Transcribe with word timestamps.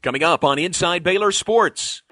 Coming 0.00 0.22
up 0.22 0.44
on 0.44 0.60
Inside 0.60 1.02
Baylor 1.02 1.32
Sports. 1.32 2.02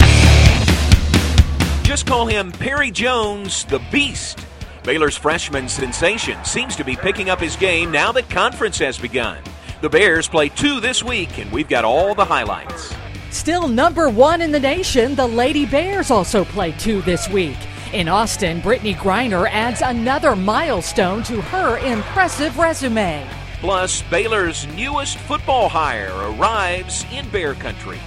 Just 1.83 2.05
call 2.05 2.27
him 2.27 2.51
Perry 2.51 2.91
Jones, 2.91 3.65
the 3.67 3.81
Beast. 3.93 4.45
Baylor's 4.83 5.17
freshman 5.17 5.69
sensation 5.69 6.45
seems 6.45 6.75
to 6.75 6.85
be 6.85 6.97
picking 6.97 7.31
up 7.31 7.39
his 7.39 7.55
game 7.55 7.93
now 7.93 8.11
that 8.11 8.29
conference 8.29 8.77
has 8.81 8.99
begun. 8.99 9.39
The 9.83 9.89
Bears 9.89 10.27
play 10.27 10.49
two 10.49 10.81
this 10.81 11.05
week, 11.05 11.39
and 11.39 11.51
we've 11.53 11.69
got 11.69 11.85
all 11.85 12.13
the 12.17 12.25
highlights. 12.25 12.93
Still 13.31 13.69
number 13.69 14.09
one 14.09 14.41
in 14.43 14.51
the 14.51 14.59
nation, 14.59 15.15
the 15.15 15.29
Lady 15.29 15.65
Bears 15.65 16.11
also 16.11 16.45
play 16.45 16.73
two 16.73 17.03
this 17.03 17.29
week. 17.29 17.59
In 17.93 18.09
Austin, 18.09 18.61
Brittney 18.63 18.97
Griner 18.97 19.49
adds 19.49 19.81
another 19.81 20.35
milestone 20.35 21.23
to 21.23 21.41
her 21.41 21.79
impressive 21.79 22.59
resume. 22.59 23.25
Plus, 23.61 24.03
Baylor's 24.03 24.67
newest 24.69 25.17
football 25.17 25.69
hire 25.69 26.13
arrives 26.31 27.07
in 27.11 27.29
Bear 27.31 27.55
Country. 27.55 27.99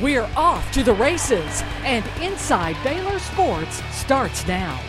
We're 0.00 0.28
off 0.36 0.70
to 0.72 0.82
the 0.82 0.94
races, 0.94 1.62
and 1.84 2.04
Inside 2.20 2.76
Baylor 2.84 3.18
Sports 3.18 3.82
starts 3.90 4.46
now. 4.46 4.80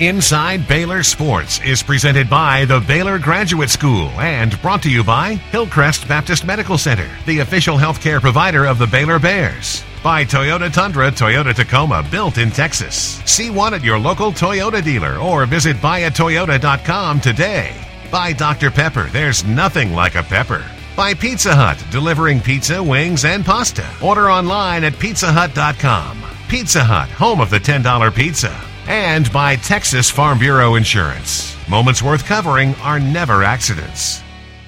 Inside 0.00 0.66
Baylor 0.66 1.02
Sports 1.02 1.60
is 1.64 1.82
presented 1.82 2.28
by 2.28 2.64
the 2.64 2.80
Baylor 2.80 3.18
Graduate 3.18 3.70
School 3.70 4.08
and 4.18 4.60
brought 4.60 4.82
to 4.82 4.90
you 4.90 5.04
by 5.04 5.34
Hillcrest 5.34 6.08
Baptist 6.08 6.44
Medical 6.44 6.76
Center, 6.76 7.08
the 7.26 7.38
official 7.40 7.76
healthcare 7.76 8.20
provider 8.20 8.64
of 8.64 8.78
the 8.78 8.86
Baylor 8.86 9.18
Bears. 9.18 9.84
By 10.04 10.22
Toyota 10.22 10.70
Tundra, 10.70 11.10
Toyota 11.10 11.54
Tacoma, 11.54 12.06
built 12.10 12.36
in 12.36 12.50
Texas. 12.50 13.22
See 13.24 13.48
one 13.48 13.72
at 13.72 13.82
your 13.82 13.98
local 13.98 14.32
Toyota 14.32 14.84
dealer 14.84 15.16
or 15.16 15.46
visit 15.46 15.78
buyatoyota.com 15.78 17.22
today. 17.22 17.74
By 18.10 18.34
Dr. 18.34 18.70
Pepper, 18.70 19.08
there's 19.12 19.46
nothing 19.46 19.94
like 19.94 20.14
a 20.14 20.22
pepper. 20.22 20.62
By 20.94 21.14
Pizza 21.14 21.54
Hut, 21.56 21.82
delivering 21.90 22.42
pizza, 22.42 22.82
wings, 22.82 23.24
and 23.24 23.46
pasta. 23.46 23.88
Order 24.02 24.30
online 24.30 24.84
at 24.84 24.92
pizzahut.com. 24.92 26.22
Pizza 26.50 26.84
Hut, 26.84 27.08
home 27.08 27.40
of 27.40 27.48
the 27.48 27.58
$10 27.58 28.14
pizza. 28.14 28.54
And 28.86 29.32
by 29.32 29.56
Texas 29.56 30.10
Farm 30.10 30.38
Bureau 30.38 30.74
Insurance. 30.74 31.56
Moments 31.66 32.02
worth 32.02 32.26
covering 32.26 32.74
are 32.82 33.00
never 33.00 33.42
accidents. 33.42 34.23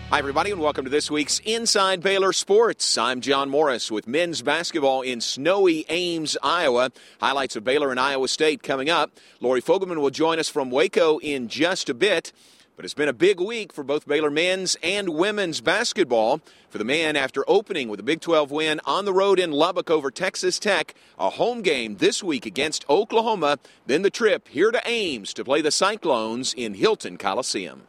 Hi, 0.08 0.20
everybody, 0.20 0.52
and 0.52 0.60
welcome 0.60 0.84
to 0.84 0.90
this 0.90 1.10
week's 1.10 1.40
Inside 1.40 2.00
Baylor 2.00 2.32
Sports. 2.32 2.96
I'm 2.96 3.20
John 3.20 3.50
Morris 3.50 3.90
with 3.90 4.06
men's 4.06 4.40
basketball 4.40 5.02
in 5.02 5.20
snowy 5.20 5.84
Ames, 5.88 6.36
Iowa. 6.44 6.92
Highlights 7.20 7.56
of 7.56 7.64
Baylor 7.64 7.90
and 7.90 7.98
Iowa 7.98 8.28
State 8.28 8.62
coming 8.62 8.88
up. 8.88 9.10
Lori 9.40 9.60
Fogelman 9.60 10.00
will 10.00 10.10
join 10.10 10.38
us 10.38 10.48
from 10.48 10.70
Waco 10.70 11.18
in 11.18 11.48
just 11.48 11.88
a 11.88 11.94
bit. 11.94 12.32
But 12.76 12.84
it's 12.84 12.94
been 12.94 13.08
a 13.08 13.12
big 13.12 13.40
week 13.40 13.72
for 13.72 13.82
both 13.82 14.06
Baylor 14.06 14.30
men's 14.30 14.76
and 14.80 15.08
women's 15.08 15.60
basketball. 15.60 16.40
For 16.70 16.78
the 16.78 16.84
men, 16.84 17.16
after 17.16 17.44
opening 17.48 17.88
with 17.88 17.98
a 17.98 18.04
Big 18.04 18.20
12 18.20 18.52
win 18.52 18.80
on 18.84 19.06
the 19.06 19.12
road 19.12 19.40
in 19.40 19.50
Lubbock 19.50 19.90
over 19.90 20.12
Texas 20.12 20.60
Tech, 20.60 20.94
a 21.18 21.30
home 21.30 21.62
game 21.62 21.96
this 21.96 22.22
week 22.22 22.46
against 22.46 22.88
Oklahoma, 22.88 23.58
then 23.86 24.02
the 24.02 24.10
trip 24.10 24.46
here 24.46 24.70
to 24.70 24.80
Ames 24.84 25.34
to 25.34 25.44
play 25.44 25.62
the 25.62 25.72
Cyclones 25.72 26.54
in 26.54 26.74
Hilton 26.74 27.16
Coliseum. 27.16 27.88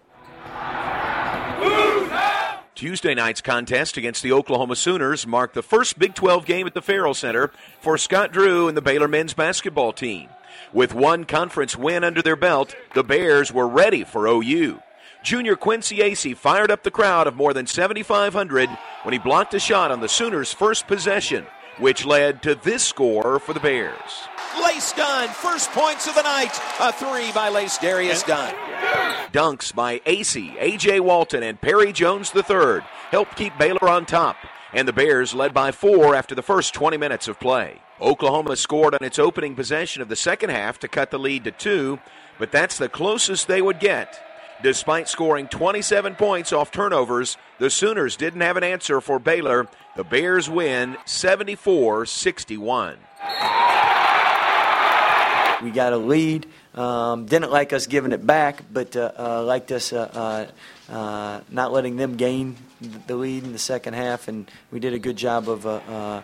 Tuesday 2.78 3.16
night's 3.16 3.42
contest 3.42 3.98
against 3.98 4.22
the 4.22 4.32
Oklahoma 4.32 4.76
Sooners 4.76 5.26
marked 5.26 5.56
the 5.56 5.64
first 5.64 5.98
Big 5.98 6.14
12 6.14 6.46
game 6.46 6.68
at 6.68 6.76
the 6.76 6.82
Ferrell 6.84 7.16
Center 7.16 7.52
for 7.80 7.98
Scott 7.98 8.32
Drew 8.32 8.68
and 8.68 8.78
the 8.78 8.84
Baylor 8.84 9.08
men's 9.08 9.34
basketball 9.34 9.92
team. 9.94 10.30
With 10.72 10.94
one 10.94 11.26
conference 11.26 11.76
win 11.76 12.04
under 12.04 12.22
their 12.22 12.36
belt, 12.36 12.76
the 12.94 13.04
Bears 13.04 13.52
were 13.52 13.68
ready 13.68 14.04
for 14.04 14.28
OU. 14.28 14.80
Junior 15.24 15.56
Quincy 15.56 15.98
Acy 15.98 16.38
fired 16.38 16.70
up 16.70 16.84
the 16.84 16.92
crowd 16.92 17.26
of 17.26 17.36
more 17.36 17.52
than 17.52 17.66
7,500 17.66 18.70
when 19.02 19.12
he 19.14 19.18
blocked 19.18 19.56
a 19.56 19.60
shot 19.60 19.90
on 19.90 20.00
the 20.00 20.08
Sooners' 20.08 20.54
first 20.54 20.86
possession, 20.86 21.48
which 21.80 22.06
led 22.06 22.42
to 22.44 22.56
this 22.56 22.84
score 22.84 23.40
for 23.40 23.54
the 23.54 23.60
Bears. 23.60 24.28
Lace 24.64 24.94
Dunn, 24.94 25.30
first 25.30 25.72
points 25.72 26.08
of 26.08 26.16
the 26.16 26.24
night. 26.24 26.60
A 26.80 26.92
three 26.92 27.32
by 27.32 27.50
LaceDarius 27.50 28.26
Dunn. 28.26 28.54
Dunks 29.32 29.74
by 29.74 30.00
Acy, 30.00 30.56
A.J. 30.60 31.00
Walton, 31.00 31.44
and 31.44 31.62
Perry 31.62 31.92
Jones 31.92 32.32
III 32.36 32.82
helped 33.12 33.36
keep 33.36 33.58
Baylor 33.58 33.88
on 33.88 34.06
top, 34.06 34.36
and 34.74 34.88
the 34.88 34.94
Bears 34.94 35.34
led 35.34 35.54
by 35.54 35.72
four 35.72 36.16
after 36.16 36.34
the 36.34 36.42
first 36.42 36.74
20 36.74 36.98
minutes 36.98 37.28
of 37.28 37.40
play. 37.40 37.82
Oklahoma 38.00 38.56
scored 38.56 38.94
on 38.94 39.04
its 39.04 39.20
opening 39.20 39.56
possession 39.56 40.02
of 40.02 40.10
the 40.10 40.16
second 40.16 40.50
half 40.50 40.80
to 40.80 40.88
cut 40.88 41.12
the 41.12 41.20
lead 41.20 41.44
to 41.44 41.52
two, 41.52 42.00
but 42.40 42.52
that's 42.52 42.78
the 42.78 42.90
closest 42.90 43.48
they 43.48 43.62
would 43.62 43.80
get. 43.80 44.24
Despite 44.64 45.08
scoring 45.08 45.48
27 45.48 46.16
points 46.16 46.52
off 46.52 46.72
turnovers, 46.72 47.38
the 47.60 47.70
Sooners 47.70 48.16
didn't 48.16 48.42
have 48.42 48.58
an 48.58 48.64
answer 48.64 49.00
for 49.02 49.20
Baylor. 49.20 49.68
The 49.96 50.04
Bears 50.04 50.50
win 50.50 50.98
74 51.06 52.08
61. 52.08 52.98
We 55.64 55.72
got 55.72 55.92
a 55.92 55.98
lead. 55.98 56.46
Um, 56.76 57.26
didn't 57.26 57.52
like 57.52 57.74
us 57.74 57.88
giving 57.88 58.12
it 58.12 58.26
back, 58.26 58.62
but 58.72 58.96
uh, 58.96 59.12
uh, 59.18 59.44
liked 59.44 59.72
us 59.72 59.92
uh, 59.92 60.48
uh, 60.90 60.94
uh 60.94 61.42
not 61.50 61.74
letting 61.74 61.96
them 61.96 62.16
gain 62.16 62.56
the 63.08 63.16
lead 63.16 63.44
in 63.44 63.54
the 63.54 63.60
second 63.60 63.96
half, 63.96 64.28
and 64.28 64.52
we 64.70 64.80
did 64.80 64.94
a 64.94 65.00
good 65.00 65.16
job 65.16 65.50
of 65.50 65.66
uh, 65.66 66.22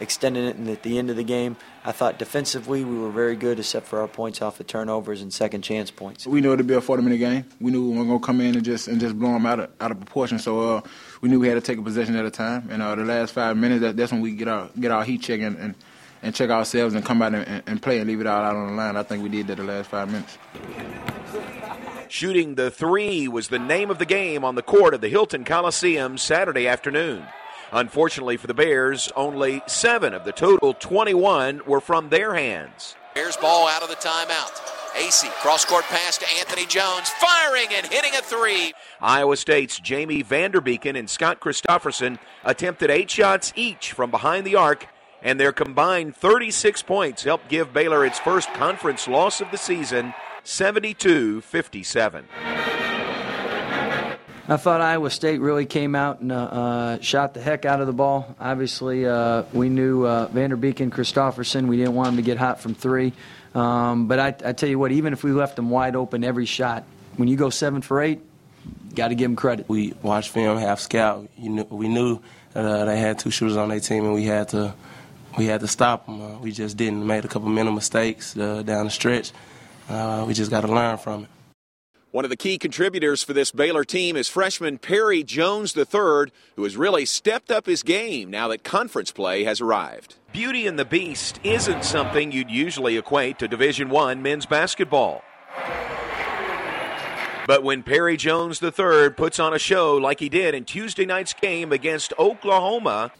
extending 0.00 0.44
it. 0.44 0.56
And 0.56 0.68
at 0.68 0.82
the 0.82 0.98
end 0.98 1.10
of 1.10 1.16
the 1.16 1.22
game, 1.22 1.56
I 1.84 1.92
thought 1.92 2.18
defensively 2.18 2.82
we 2.82 2.98
were 2.98 3.12
very 3.12 3.36
good, 3.36 3.60
except 3.60 3.86
for 3.86 4.00
our 4.00 4.08
points 4.08 4.42
off 4.42 4.58
the 4.58 4.64
turnovers 4.64 5.22
and 5.22 5.32
second 5.32 5.62
chance 5.62 5.92
points. 5.92 6.26
We 6.26 6.40
knew 6.40 6.52
it'd 6.52 6.66
be 6.66 6.74
a 6.74 6.80
40-minute 6.80 7.18
game. 7.18 7.44
We 7.60 7.70
knew 7.70 7.88
we 7.88 7.98
were 7.98 8.04
going 8.04 8.18
to 8.18 8.26
come 8.26 8.40
in 8.40 8.56
and 8.56 8.64
just 8.64 8.88
and 8.88 8.98
just 8.98 9.16
blow 9.16 9.32
them 9.34 9.46
out 9.46 9.60
of 9.60 9.70
out 9.80 9.92
of 9.92 9.98
proportion. 9.98 10.40
So 10.40 10.82
we 11.20 11.28
knew 11.28 11.38
we 11.38 11.46
had 11.46 11.54
to 11.54 11.60
take 11.60 11.78
a 11.78 11.82
possession 11.82 12.16
at 12.16 12.24
a 12.24 12.32
time. 12.32 12.68
And 12.72 12.82
the 12.82 13.04
last 13.04 13.32
five 13.32 13.56
minutes, 13.56 13.82
that, 13.82 13.96
that's 13.96 14.10
when 14.10 14.20
we 14.20 14.32
get 14.32 14.48
our 14.48 14.68
get 14.80 14.90
our 14.90 15.04
heat 15.04 15.22
check 15.22 15.38
and, 15.38 15.56
and 15.56 15.74
and 16.26 16.34
check 16.34 16.50
ourselves 16.50 16.92
and 16.94 17.04
come 17.04 17.22
out 17.22 17.32
and, 17.36 17.62
and 17.66 17.80
play 17.80 18.00
and 18.00 18.08
leave 18.08 18.20
it 18.20 18.26
all 18.26 18.42
out 18.42 18.56
on 18.56 18.66
the 18.66 18.72
line. 18.72 18.96
I 18.96 19.04
think 19.04 19.22
we 19.22 19.28
did 19.28 19.46
that 19.46 19.58
the 19.58 19.62
last 19.62 19.88
five 19.88 20.10
minutes. 20.10 20.36
Shooting 22.08 22.56
the 22.56 22.68
three 22.68 23.28
was 23.28 23.46
the 23.46 23.60
name 23.60 23.92
of 23.92 23.98
the 23.98 24.06
game 24.06 24.44
on 24.44 24.56
the 24.56 24.62
court 24.62 24.92
of 24.92 25.00
the 25.00 25.08
Hilton 25.08 25.44
Coliseum 25.44 26.18
Saturday 26.18 26.66
afternoon. 26.66 27.24
Unfortunately 27.70 28.36
for 28.36 28.48
the 28.48 28.54
Bears, 28.54 29.10
only 29.14 29.62
seven 29.68 30.14
of 30.14 30.24
the 30.24 30.32
total 30.32 30.74
21 30.74 31.60
were 31.64 31.80
from 31.80 32.08
their 32.08 32.34
hands. 32.34 32.96
Bears 33.14 33.36
ball 33.36 33.68
out 33.68 33.84
of 33.84 33.88
the 33.88 33.94
timeout. 33.94 34.62
Acy 34.96 35.30
cross 35.42 35.64
court 35.64 35.84
pass 35.84 36.18
to 36.18 36.26
Anthony 36.40 36.66
Jones, 36.66 37.08
firing 37.08 37.68
and 37.70 37.86
hitting 37.86 38.14
a 38.14 38.22
three. 38.22 38.72
Iowa 39.00 39.36
State's 39.36 39.78
Jamie 39.78 40.22
Vander 40.22 40.60
Beken 40.60 40.98
and 40.98 41.08
Scott 41.08 41.38
Christopherson 41.38 42.18
attempted 42.44 42.90
eight 42.90 43.10
shots 43.10 43.52
each 43.54 43.92
from 43.92 44.10
behind 44.10 44.44
the 44.44 44.56
arc 44.56 44.88
and 45.22 45.38
their 45.40 45.52
combined 45.52 46.16
36 46.16 46.82
points 46.82 47.24
helped 47.24 47.48
give 47.48 47.72
Baylor 47.72 48.04
its 48.04 48.18
first 48.18 48.52
conference 48.54 49.08
loss 49.08 49.40
of 49.40 49.50
the 49.50 49.58
season, 49.58 50.14
72 50.44 51.40
57. 51.40 52.24
I 54.48 54.56
thought 54.56 54.80
Iowa 54.80 55.10
State 55.10 55.40
really 55.40 55.66
came 55.66 55.96
out 55.96 56.20
and 56.20 56.30
uh, 56.30 56.36
uh, 56.36 57.00
shot 57.00 57.34
the 57.34 57.40
heck 57.40 57.64
out 57.64 57.80
of 57.80 57.88
the 57.88 57.92
ball. 57.92 58.36
Obviously, 58.38 59.04
uh, 59.04 59.42
we 59.52 59.68
knew 59.68 60.04
uh, 60.04 60.28
Vanderbeek 60.28 60.78
and 60.78 60.92
Christopherson. 60.92 61.66
We 61.66 61.76
didn't 61.76 61.94
want 61.94 62.08
them 62.08 62.16
to 62.16 62.22
get 62.22 62.38
hot 62.38 62.60
from 62.60 62.74
three. 62.74 63.12
Um, 63.56 64.06
but 64.06 64.20
I, 64.20 64.28
I, 64.28 64.52
tell 64.52 64.68
you 64.68 64.78
what, 64.78 64.92
even 64.92 65.12
if 65.12 65.24
we 65.24 65.32
left 65.32 65.56
them 65.56 65.68
wide 65.68 65.96
open 65.96 66.22
every 66.22 66.46
shot, 66.46 66.84
when 67.16 67.26
you 67.26 67.36
go 67.36 67.50
seven 67.50 67.82
for 67.82 68.00
eight, 68.00 68.20
got 68.94 69.08
to 69.08 69.16
give 69.16 69.30
them 69.30 69.36
credit. 69.36 69.68
We 69.68 69.94
watched 70.02 70.28
film, 70.28 70.58
half 70.58 70.78
scout. 70.78 71.28
You 71.36 71.50
knew, 71.50 71.64
we 71.64 71.88
knew 71.88 72.20
uh, 72.54 72.84
they 72.84 72.98
had 72.98 73.18
two 73.18 73.30
shooters 73.30 73.56
on 73.56 73.70
their 73.70 73.80
team, 73.80 74.04
and 74.04 74.14
we 74.14 74.24
had 74.24 74.50
to 74.50 74.74
we 75.36 75.46
had 75.46 75.60
to 75.60 75.68
stop 75.68 76.06
them. 76.06 76.20
Uh, 76.20 76.38
we 76.38 76.52
just 76.52 76.76
didn't. 76.76 77.06
Made 77.06 77.24
a 77.24 77.28
couple 77.28 77.48
of 77.48 77.54
mental 77.54 77.74
mistakes 77.74 78.36
uh, 78.36 78.62
down 78.62 78.86
the 78.86 78.90
stretch. 78.90 79.32
Uh, 79.88 80.24
we 80.26 80.34
just 80.34 80.50
got 80.50 80.62
to 80.62 80.68
learn 80.68 80.98
from 80.98 81.24
it. 81.24 81.30
One 82.10 82.24
of 82.24 82.30
the 82.30 82.36
key 82.36 82.56
contributors 82.56 83.22
for 83.22 83.34
this 83.34 83.50
Baylor 83.50 83.84
team 83.84 84.16
is 84.16 84.26
freshman 84.26 84.78
Perry 84.78 85.22
Jones 85.22 85.76
III, 85.76 86.32
who 86.56 86.64
has 86.64 86.74
really 86.76 87.04
stepped 87.04 87.50
up 87.50 87.66
his 87.66 87.82
game 87.82 88.30
now 88.30 88.48
that 88.48 88.64
conference 88.64 89.12
play 89.12 89.44
has 89.44 89.60
arrived. 89.60 90.14
Beauty 90.32 90.66
and 90.66 90.78
the 90.78 90.84
Beast 90.86 91.38
isn't 91.44 91.84
something 91.84 92.32
you'd 92.32 92.50
usually 92.50 92.96
equate 92.96 93.38
to 93.40 93.48
Division 93.48 93.90
One 93.90 94.22
men's 94.22 94.46
basketball. 94.46 95.22
But 97.46 97.62
when 97.62 97.82
Perry 97.82 98.16
Jones 98.16 98.62
III 98.62 99.10
puts 99.10 99.38
on 99.38 99.52
a 99.52 99.58
show 99.58 99.96
like 99.96 100.18
he 100.18 100.28
did 100.28 100.54
in 100.54 100.64
Tuesday 100.64 101.04
night's 101.04 101.32
game 101.32 101.70
against 101.70 102.12
Oklahoma, 102.18 103.12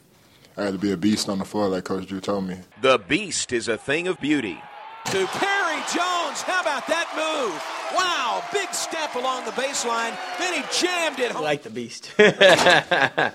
I 0.56 0.64
had 0.64 0.72
to 0.72 0.78
be 0.78 0.92
a 0.92 0.96
beast 0.96 1.28
on 1.28 1.38
the 1.38 1.44
floor, 1.44 1.68
like 1.68 1.84
Coach 1.84 2.06
Drew 2.06 2.20
told 2.20 2.46
me. 2.46 2.56
The 2.80 2.98
beast 2.98 3.52
is 3.52 3.68
a 3.68 3.76
thing 3.76 4.08
of 4.08 4.18
beauty. 4.20 4.58
To 5.06 5.26
Perry 5.26 5.76
Jones, 5.94 6.40
how 6.42 6.62
about 6.62 6.86
that 6.88 7.12
move? 7.14 7.62
Wow, 7.96 8.42
big 8.52 8.72
step 8.72 9.14
along 9.14 9.44
the 9.44 9.52
baseline. 9.52 10.16
Then 10.38 10.54
he 10.54 10.62
jammed 10.80 11.18
it. 11.20 11.34
I 11.34 11.40
like 11.40 11.62
the 11.62 11.70
beast. 11.70 12.10
the 12.16 13.32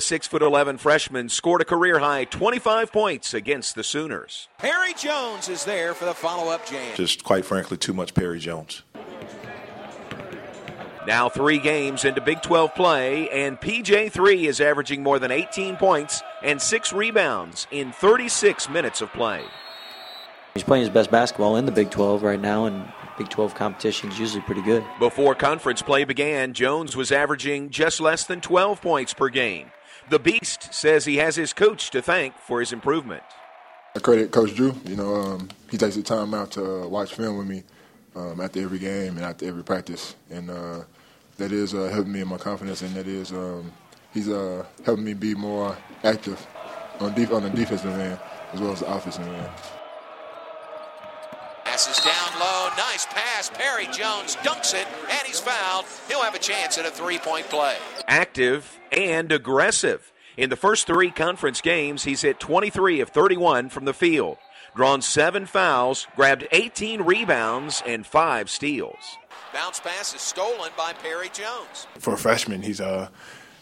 six 0.00 0.26
foot 0.26 0.42
eleven 0.42 0.78
freshman 0.78 1.28
scored 1.28 1.60
a 1.60 1.64
career 1.64 1.98
high 1.98 2.24
25 2.24 2.90
points 2.90 3.34
against 3.34 3.74
the 3.74 3.84
Sooners. 3.84 4.48
Perry 4.58 4.94
Jones 4.94 5.48
is 5.48 5.64
there 5.64 5.94
for 5.94 6.06
the 6.06 6.14
follow 6.14 6.50
up 6.50 6.66
jam. 6.66 6.96
Just 6.96 7.22
quite 7.24 7.44
frankly, 7.44 7.76
too 7.76 7.92
much 7.92 8.14
Perry 8.14 8.40
Jones. 8.40 8.82
Now, 11.06 11.28
three 11.28 11.58
games 11.58 12.04
into 12.04 12.20
Big 12.20 12.42
12 12.42 12.76
play, 12.76 13.28
and 13.30 13.60
PJ3 13.60 14.44
is 14.44 14.60
averaging 14.60 15.02
more 15.02 15.18
than 15.18 15.32
18 15.32 15.76
points 15.76 16.22
and 16.44 16.62
six 16.62 16.92
rebounds 16.92 17.66
in 17.72 17.90
36 17.90 18.68
minutes 18.68 19.00
of 19.00 19.12
play. 19.12 19.42
He's 20.54 20.62
playing 20.62 20.82
his 20.82 20.90
best 20.90 21.10
basketball 21.10 21.56
in 21.56 21.66
the 21.66 21.72
Big 21.72 21.90
12 21.90 22.22
right 22.22 22.40
now, 22.40 22.66
and 22.66 22.86
Big 23.18 23.28
12 23.30 23.52
competition 23.52 24.12
is 24.12 24.18
usually 24.20 24.42
pretty 24.42 24.62
good. 24.62 24.84
Before 25.00 25.34
conference 25.34 25.82
play 25.82 26.04
began, 26.04 26.52
Jones 26.52 26.96
was 26.96 27.10
averaging 27.10 27.70
just 27.70 28.00
less 28.00 28.24
than 28.24 28.40
12 28.40 28.80
points 28.80 29.12
per 29.12 29.28
game. 29.28 29.72
The 30.08 30.20
Beast 30.20 30.72
says 30.72 31.04
he 31.04 31.16
has 31.16 31.34
his 31.34 31.52
coach 31.52 31.90
to 31.90 32.00
thank 32.00 32.38
for 32.38 32.60
his 32.60 32.72
improvement. 32.72 33.24
I 33.96 33.98
credit 33.98 34.30
Coach 34.30 34.54
Drew. 34.54 34.74
You 34.84 34.96
know, 34.96 35.14
um, 35.16 35.48
he 35.68 35.78
takes 35.78 35.96
the 35.96 36.02
time 36.02 36.32
out 36.32 36.52
to 36.52 36.82
uh, 36.84 36.86
watch 36.86 37.14
film 37.14 37.38
with 37.38 37.48
me 37.48 37.64
um, 38.14 38.40
after 38.40 38.60
every 38.60 38.78
game 38.78 39.16
and 39.16 39.24
after 39.24 39.46
every 39.46 39.64
practice, 39.64 40.14
and 40.30 40.50
uh, 40.50 40.80
that 41.38 41.52
is 41.52 41.74
uh, 41.74 41.88
helping 41.92 42.12
me 42.12 42.20
in 42.20 42.28
my 42.28 42.38
confidence, 42.38 42.82
and 42.82 42.94
that 42.94 43.06
is 43.06 43.32
um, 43.32 43.72
he's 44.12 44.28
uh, 44.28 44.64
helping 44.84 45.04
me 45.04 45.14
be 45.14 45.34
more 45.34 45.76
active 46.04 46.44
on, 47.00 47.14
def- 47.14 47.32
on 47.32 47.42
the 47.42 47.50
defensive 47.50 47.90
end 47.98 48.18
as 48.52 48.60
well 48.60 48.72
as 48.72 48.80
the 48.80 48.94
offensive 48.94 49.26
end. 49.26 49.48
Passes 51.64 52.04
down 52.04 52.38
low, 52.38 52.68
nice 52.76 53.06
pass. 53.06 53.48
Perry 53.48 53.86
Jones 53.86 54.36
dunks 54.36 54.74
it, 54.74 54.86
and 55.08 55.26
he's 55.26 55.40
fouled. 55.40 55.86
He'll 56.06 56.22
have 56.22 56.34
a 56.34 56.38
chance 56.38 56.76
at 56.76 56.84
a 56.84 56.90
three-point 56.90 57.48
play. 57.48 57.76
Active 58.06 58.78
and 58.90 59.32
aggressive. 59.32 60.12
In 60.36 60.50
the 60.50 60.56
first 60.56 60.86
three 60.86 61.10
conference 61.10 61.60
games, 61.60 62.04
he's 62.04 62.22
hit 62.22 62.40
23 62.40 63.00
of 63.00 63.08
31 63.10 63.70
from 63.70 63.84
the 63.86 63.94
field, 63.94 64.36
drawn 64.74 65.02
seven 65.02 65.46
fouls, 65.46 66.06
grabbed 66.16 66.46
18 66.52 67.02
rebounds, 67.02 67.82
and 67.86 68.06
five 68.06 68.50
steals. 68.50 69.18
Bounce 69.52 69.80
pass 69.80 70.14
is 70.14 70.20
stolen 70.20 70.70
by 70.76 70.92
Perry 70.94 71.28
Jones. 71.28 71.86
For 71.98 72.14
a 72.14 72.18
freshman, 72.18 72.62
he's 72.62 72.80
uh 72.80 73.08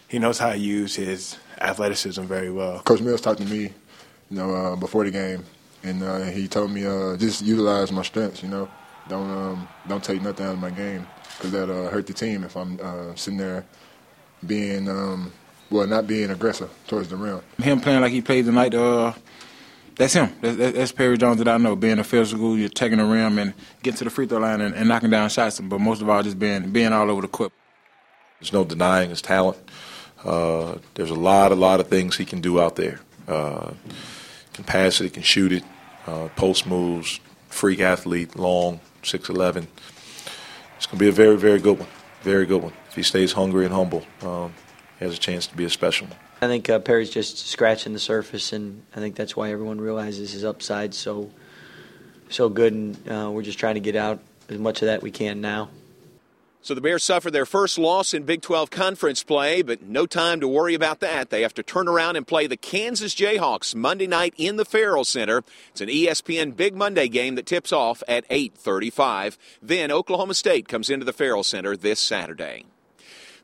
he 0.08 0.18
knows 0.18 0.38
how 0.38 0.50
to 0.50 0.58
use 0.58 0.94
his 0.94 1.36
athleticism 1.60 2.22
very 2.24 2.50
well. 2.50 2.80
Coach 2.80 3.00
Mills 3.00 3.20
talked 3.20 3.40
to 3.40 3.46
me, 3.46 3.62
you 3.62 3.70
know, 4.30 4.54
uh, 4.54 4.76
before 4.76 5.04
the 5.04 5.10
game, 5.10 5.44
and 5.84 6.02
uh, 6.02 6.20
he 6.24 6.48
told 6.48 6.70
me 6.72 6.84
uh, 6.84 7.16
just 7.16 7.42
utilize 7.42 7.92
my 7.92 8.02
strengths. 8.02 8.42
You 8.42 8.48
know, 8.48 8.68
don't 9.08 9.30
um, 9.30 9.68
don't 9.88 10.02
take 10.02 10.22
nothing 10.22 10.46
out 10.46 10.52
of 10.54 10.58
my 10.58 10.70
game 10.70 11.06
because 11.36 11.52
that 11.52 11.70
uh, 11.70 11.90
hurt 11.90 12.06
the 12.06 12.12
team 12.12 12.44
if 12.44 12.56
I'm 12.56 12.78
uh, 12.82 13.14
sitting 13.14 13.38
there 13.38 13.64
being 14.46 14.88
um, 14.88 15.32
well, 15.70 15.86
not 15.86 16.06
being 16.06 16.30
aggressive 16.30 16.70
towards 16.86 17.08
the 17.08 17.16
rim. 17.16 17.40
Him 17.62 17.80
playing 17.80 18.00
like 18.00 18.12
he 18.12 18.20
played 18.20 18.44
tonight, 18.44 18.74
uh, 18.74 19.12
that's 20.00 20.14
him. 20.14 20.32
That's, 20.40 20.56
that's 20.56 20.92
Perry 20.92 21.18
Jones 21.18 21.36
that 21.38 21.48
I 21.48 21.58
know. 21.58 21.76
Being 21.76 21.98
a 21.98 22.04
physical, 22.04 22.56
you're 22.56 22.70
taking 22.70 22.96
the 22.96 23.04
rim 23.04 23.38
and 23.38 23.52
getting 23.82 23.98
to 23.98 24.04
the 24.04 24.10
free 24.10 24.26
throw 24.26 24.38
line 24.38 24.62
and, 24.62 24.74
and 24.74 24.88
knocking 24.88 25.10
down 25.10 25.28
shots. 25.28 25.60
But 25.60 25.78
most 25.78 26.00
of 26.00 26.08
all, 26.08 26.22
just 26.22 26.38
being 26.38 26.70
being 26.70 26.94
all 26.94 27.10
over 27.10 27.20
the 27.20 27.28
court. 27.28 27.52
There's 28.40 28.50
no 28.50 28.64
denying 28.64 29.10
his 29.10 29.20
talent. 29.20 29.58
Uh, 30.24 30.78
there's 30.94 31.10
a 31.10 31.14
lot, 31.14 31.52
a 31.52 31.54
lot 31.54 31.80
of 31.80 31.88
things 31.88 32.16
he 32.16 32.24
can 32.24 32.40
do 32.40 32.58
out 32.58 32.76
there. 32.76 33.00
Uh, 33.28 33.72
can 34.54 34.64
pass 34.64 35.02
it, 35.02 35.04
he 35.04 35.10
can 35.10 35.22
shoot 35.22 35.52
it, 35.52 35.64
uh, 36.06 36.28
post 36.34 36.66
moves, 36.66 37.20
freak 37.48 37.80
athlete, 37.80 38.36
long, 38.36 38.80
6'11". 39.02 39.66
It's 40.76 40.86
going 40.86 40.96
to 40.96 40.96
be 40.96 41.08
a 41.08 41.12
very, 41.12 41.36
very 41.36 41.58
good 41.58 41.78
one. 41.78 41.88
Very 42.22 42.46
good 42.46 42.62
one. 42.62 42.72
If 42.88 42.96
he 42.96 43.02
stays 43.02 43.32
hungry 43.32 43.66
and 43.66 43.74
humble, 43.74 44.06
um, 44.22 44.54
he 44.98 45.04
has 45.04 45.14
a 45.14 45.18
chance 45.18 45.46
to 45.48 45.56
be 45.56 45.64
a 45.64 45.70
special 45.70 46.06
one. 46.06 46.16
I 46.42 46.46
think 46.46 46.70
uh, 46.70 46.78
Perry's 46.78 47.10
just 47.10 47.46
scratching 47.48 47.92
the 47.92 47.98
surface, 47.98 48.52
and 48.52 48.82
I 48.96 49.00
think 49.00 49.14
that's 49.14 49.36
why 49.36 49.52
everyone 49.52 49.80
realizes 49.80 50.32
his 50.32 50.44
upside 50.44 50.94
so 50.94 51.30
so 52.30 52.48
good, 52.48 52.72
and 52.72 53.08
uh, 53.10 53.30
we're 53.30 53.42
just 53.42 53.58
trying 53.58 53.74
to 53.74 53.80
get 53.80 53.96
out 53.96 54.20
as 54.48 54.58
much 54.58 54.82
of 54.82 54.86
that 54.86 55.02
we 55.02 55.10
can 55.10 55.40
now. 55.40 55.68
So 56.62 56.74
the 56.74 56.82
Bears 56.82 57.02
suffered 57.02 57.32
their 57.32 57.46
first 57.46 57.78
loss 57.78 58.12
in 58.12 58.24
Big 58.24 58.42
12 58.42 58.70
conference 58.70 59.22
play, 59.22 59.62
but 59.62 59.82
no 59.82 60.04
time 60.04 60.40
to 60.40 60.48
worry 60.48 60.74
about 60.74 61.00
that. 61.00 61.30
They 61.30 61.40
have 61.40 61.54
to 61.54 61.62
turn 61.62 61.88
around 61.88 62.16
and 62.16 62.26
play 62.26 62.46
the 62.46 62.56
Kansas 62.56 63.14
Jayhawks 63.14 63.74
Monday 63.74 64.06
night 64.06 64.34
in 64.36 64.56
the 64.56 64.66
Ferrell 64.66 65.04
Center. 65.04 65.42
It's 65.70 65.80
an 65.80 65.88
ESPN 65.88 66.54
Big 66.54 66.76
Monday 66.76 67.08
game 67.08 67.34
that 67.36 67.46
tips 67.46 67.72
off 67.72 68.02
at 68.06 68.24
8:35. 68.28 69.38
Then 69.62 69.90
Oklahoma 69.90 70.34
State 70.34 70.68
comes 70.68 70.90
into 70.90 71.06
the 71.06 71.14
Ferrell 71.14 71.44
Center 71.44 71.76
this 71.76 71.98
Saturday. 71.98 72.64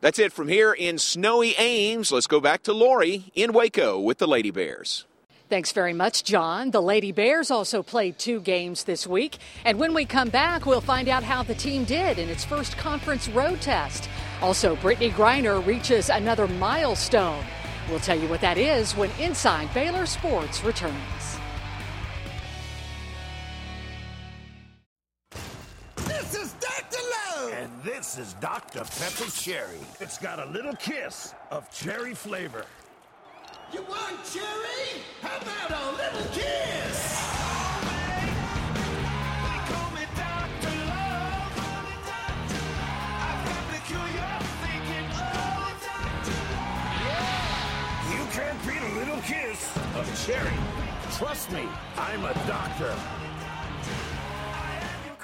That's 0.01 0.19
it 0.19 0.33
from 0.33 0.49
here 0.49 0.73
in 0.73 0.99
snowy 0.99 1.55
Ames. 1.57 2.13
Let's 2.13 2.27
go 2.27 2.41
back 2.41 2.63
to 2.65 2.73
Lori 2.73 3.33
in 3.35 3.53
Waco 3.53 3.99
with 3.99 4.19
the 4.19 4.29
Lady 4.29 4.51
Bears. 4.51 5.05
Thanks 5.49 5.71
very 5.71 5.93
much, 5.93 6.25
John. 6.25 6.73
The 6.73 6.83
Lady 6.83 7.13
Bears 7.13 7.53
also 7.53 7.81
played 7.81 8.19
two 8.19 8.41
games 8.41 8.83
this 8.83 9.07
week. 9.07 9.39
And 9.65 9.79
when 9.79 9.95
we 9.95 10.05
come 10.05 10.29
back, 10.29 10.67
we'll 10.67 10.81
find 10.81 11.09
out 11.09 11.23
how 11.23 11.45
the 11.45 11.55
team 11.55 11.85
did 11.85 12.19
in 12.19 12.29
its 12.29 12.45
first 12.45 12.77
conference 12.77 13.29
road 13.29 13.61
test. 13.61 14.09
Also, 14.43 14.75
Brittney 14.77 15.13
Griner 15.13 15.65
reaches 15.65 16.11
another 16.11 16.49
milestone. 16.49 17.45
We'll 17.89 18.01
tell 18.01 18.19
you 18.19 18.27
what 18.27 18.41
that 18.41 18.59
is 18.59 18.97
when 18.97 19.11
Inside 19.21 19.73
Baylor 19.73 20.07
Sports 20.07 20.65
returns. 20.65 21.26
And 27.67 27.83
this 27.83 28.17
is 28.17 28.35
Dr. 28.35 28.79
Pepper 28.79 29.29
Cherry. 29.29 29.81
It's 29.99 30.19
got 30.19 30.39
a 30.39 30.47
little 30.53 30.77
kiss 30.77 31.35
of 31.51 31.69
cherry 31.73 32.15
flavor. 32.15 32.65
You 33.73 33.83
want 33.83 34.25
cherry? 34.33 35.03
How 35.21 35.37
about 35.39 35.71
a 35.73 35.91
little 35.97 36.31
kiss? 36.31 37.27
You 48.13 48.27
can't 48.31 48.65
beat 48.65 48.81
a 48.81 48.95
little 48.95 49.21
kiss 49.23 49.77
of 49.97 50.25
cherry. 50.25 50.57
Trust 51.19 51.51
me, 51.51 51.65
I'm 51.99 52.25
a 52.25 52.35
doctor. 52.47 52.95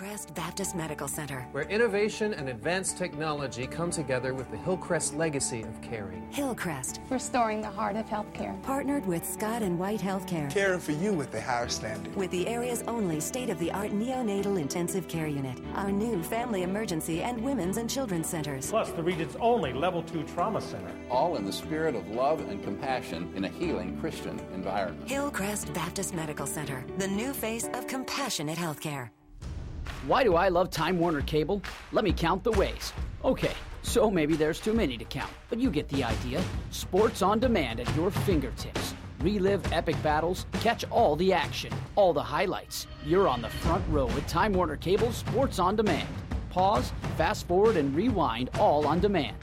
Hillcrest 0.03 0.35
Baptist 0.35 0.75
Medical 0.75 1.07
Center. 1.07 1.47
Where 1.53 1.63
innovation 1.65 2.35
and 2.35 2.49
advanced 2.49 2.99
technology 2.99 3.69
come 3.69 3.89
together 3.89 4.35
with 4.35 4.51
the 4.51 4.57
Hillcrest 4.57 5.15
legacy 5.15 5.63
of 5.63 5.81
caring. 5.81 6.27
Hillcrest. 6.33 7.01
Restoring 7.09 7.61
the 7.61 7.71
heart 7.71 7.95
of 7.95 8.07
healthcare. 8.07 8.61
Partnered 8.65 9.07
with 9.07 9.25
Scott 9.25 9.63
and 9.63 9.79
White 9.79 10.01
Healthcare. 10.01 10.51
Caring 10.51 10.81
for 10.81 10.91
you 10.91 11.13
with 11.13 11.31
the 11.31 11.41
higher 11.41 11.69
standard. 11.69 12.17
With 12.17 12.33
the 12.33 12.49
area's 12.49 12.83
only 12.89 13.21
state 13.21 13.49
of 13.49 13.61
the 13.61 13.71
art 13.71 13.93
neonatal 13.93 14.61
intensive 14.61 15.07
care 15.07 15.29
unit. 15.29 15.61
Our 15.77 15.93
new 15.93 16.21
family 16.25 16.65
emergency 16.65 17.23
and 17.23 17.41
women's 17.41 17.77
and 17.77 17.89
children's 17.89 18.29
centers. 18.29 18.71
Plus 18.71 18.91
the 18.91 19.05
region's 19.05 19.37
only 19.37 19.73
level 19.73 20.03
two 20.03 20.25
trauma 20.25 20.61
center. 20.61 20.91
All 21.11 21.37
in 21.37 21.45
the 21.45 21.53
spirit 21.53 21.95
of 21.95 22.09
love 22.09 22.41
and 22.41 22.61
compassion 22.65 23.33
in 23.37 23.45
a 23.45 23.49
healing 23.49 23.97
Christian 24.01 24.41
environment. 24.53 25.09
Hillcrest 25.09 25.73
Baptist 25.73 26.13
Medical 26.13 26.47
Center. 26.47 26.85
The 26.99 27.07
new 27.07 27.33
face 27.33 27.69
of 27.73 27.87
compassionate 27.87 28.59
healthcare. 28.59 29.11
Why 30.07 30.25
do 30.25 30.35
I 30.35 30.49
love 30.49 30.69
Time 30.71 30.99
Warner 30.99 31.23
Cable? 31.23 31.63
Let 31.93 32.03
me 32.03 32.13
count 32.13 32.43
the 32.43 32.51
ways. 32.51 32.93
Okay, 33.25 33.53
so 33.83 34.11
maybe 34.11 34.35
there's 34.35 34.59
too 34.59 34.73
many 34.73 34.99
to 34.99 35.05
count, 35.05 35.31
but 35.49 35.61
you 35.61 35.71
get 35.71 35.89
the 35.91 36.03
idea. 36.03 36.43
Sports 36.71 37.23
on 37.23 37.39
demand 37.39 37.79
at 37.79 37.95
your 37.95 38.11
fingertips. 38.11 38.95
Relive 39.21 39.73
epic 39.73 39.95
battles, 40.03 40.47
catch 40.55 40.85
all 40.91 41.15
the 41.15 41.33
action, 41.33 41.73
all 41.95 42.13
the 42.13 42.23
highlights. 42.23 42.89
You're 43.07 43.29
on 43.29 43.43
the 43.43 43.49
front 43.49 43.85
row 43.89 44.07
with 44.07 44.27
Time 44.27 44.53
Warner 44.53 44.77
Cable 44.77 45.13
Sports 45.13 45.61
on 45.61 45.77
Demand. 45.77 46.09
Pause, 46.51 46.93
fast 47.17 47.47
forward, 47.47 47.77
and 47.77 47.95
rewind 47.95 48.51
all 48.59 48.85
on 48.89 48.99
demand. 48.99 49.37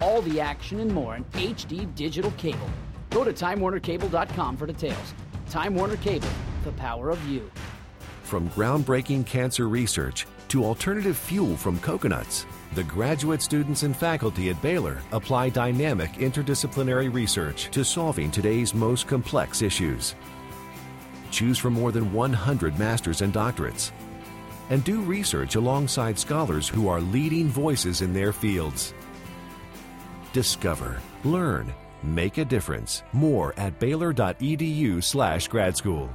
All 0.00 0.22
the 0.22 0.40
action 0.40 0.80
and 0.80 0.90
more 0.90 1.16
in 1.16 1.24
HD 1.24 1.94
digital 1.94 2.30
cable. 2.38 2.70
Go 3.10 3.22
to 3.22 3.34
TimeWarnerCable.com 3.34 4.56
for 4.56 4.66
details. 4.66 5.14
Time 5.50 5.74
Warner 5.74 5.96
Cable, 5.98 6.28
the 6.64 6.72
power 6.72 7.10
of 7.10 7.22
you. 7.28 7.50
From 8.26 8.50
groundbreaking 8.50 9.24
cancer 9.24 9.68
research 9.68 10.26
to 10.48 10.64
alternative 10.64 11.16
fuel 11.16 11.56
from 11.56 11.78
coconuts, 11.78 12.44
the 12.74 12.82
graduate 12.82 13.40
students 13.40 13.84
and 13.84 13.96
faculty 13.96 14.50
at 14.50 14.60
Baylor 14.60 14.98
apply 15.12 15.50
dynamic 15.50 16.10
interdisciplinary 16.14 17.14
research 17.14 17.70
to 17.70 17.84
solving 17.84 18.32
today's 18.32 18.74
most 18.74 19.06
complex 19.06 19.62
issues. 19.62 20.16
Choose 21.30 21.56
from 21.56 21.74
more 21.74 21.92
than 21.92 22.12
100 22.12 22.76
masters 22.80 23.22
and 23.22 23.32
doctorates. 23.32 23.92
And 24.70 24.82
do 24.82 25.02
research 25.02 25.54
alongside 25.54 26.18
scholars 26.18 26.68
who 26.68 26.88
are 26.88 27.00
leading 27.00 27.46
voices 27.46 28.02
in 28.02 28.12
their 28.12 28.32
fields. 28.32 28.92
Discover, 30.32 31.00
learn, 31.22 31.72
make 32.02 32.38
a 32.38 32.44
difference. 32.44 33.04
More 33.12 33.54
at 33.56 33.78
baylor.edu/slash 33.78 35.46
grad 35.46 35.76
school. 35.76 36.10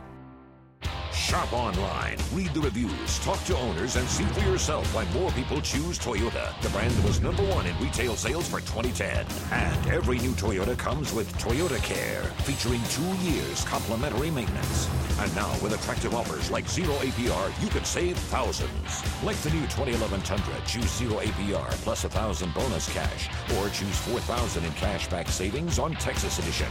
Shop 1.31 1.53
online, 1.53 2.17
read 2.33 2.53
the 2.53 2.59
reviews, 2.59 3.19
talk 3.19 3.41
to 3.45 3.55
owners, 3.55 3.95
and 3.95 4.05
see 4.05 4.25
for 4.25 4.41
yourself 4.41 4.93
why 4.93 5.05
more 5.13 5.31
people 5.31 5.61
choose 5.61 5.97
Toyota, 5.97 6.51
the 6.61 6.67
brand 6.71 6.93
was 7.05 7.21
number 7.21 7.41
one 7.43 7.65
in 7.65 7.79
retail 7.79 8.17
sales 8.17 8.49
for 8.49 8.59
2010. 8.59 9.25
And 9.53 9.87
every 9.87 10.19
new 10.19 10.31
Toyota 10.31 10.77
comes 10.77 11.13
with 11.13 11.31
Toyota 11.37 11.81
Care, 11.83 12.23
featuring 12.43 12.81
two 12.89 13.15
years 13.23 13.63
complimentary 13.63 14.29
maintenance. 14.29 14.89
And 15.19 15.33
now, 15.33 15.49
with 15.63 15.73
attractive 15.73 16.13
offers 16.13 16.51
like 16.51 16.67
zero 16.67 16.95
APR, 16.95 17.63
you 17.63 17.69
could 17.69 17.87
save 17.87 18.17
thousands. 18.17 19.01
Like 19.23 19.37
the 19.37 19.51
new 19.51 19.61
2011 19.61 20.23
Tundra, 20.23 20.55
choose 20.67 20.91
zero 20.97 21.21
APR 21.21 21.71
plus 21.85 22.03
a 22.03 22.09
thousand 22.09 22.53
bonus 22.53 22.93
cash, 22.93 23.29
or 23.55 23.69
choose 23.69 23.97
4000 23.99 24.65
in 24.65 24.71
cashback 24.71 25.29
savings 25.29 25.79
on 25.79 25.93
Texas 25.93 26.39
Edition. 26.39 26.67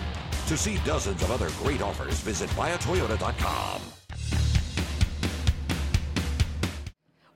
To 0.48 0.56
see 0.58 0.76
dozens 0.84 1.22
of 1.22 1.30
other 1.30 1.48
great 1.62 1.80
offers, 1.80 2.20
visit 2.20 2.50
buyatoyota.com. 2.50 3.80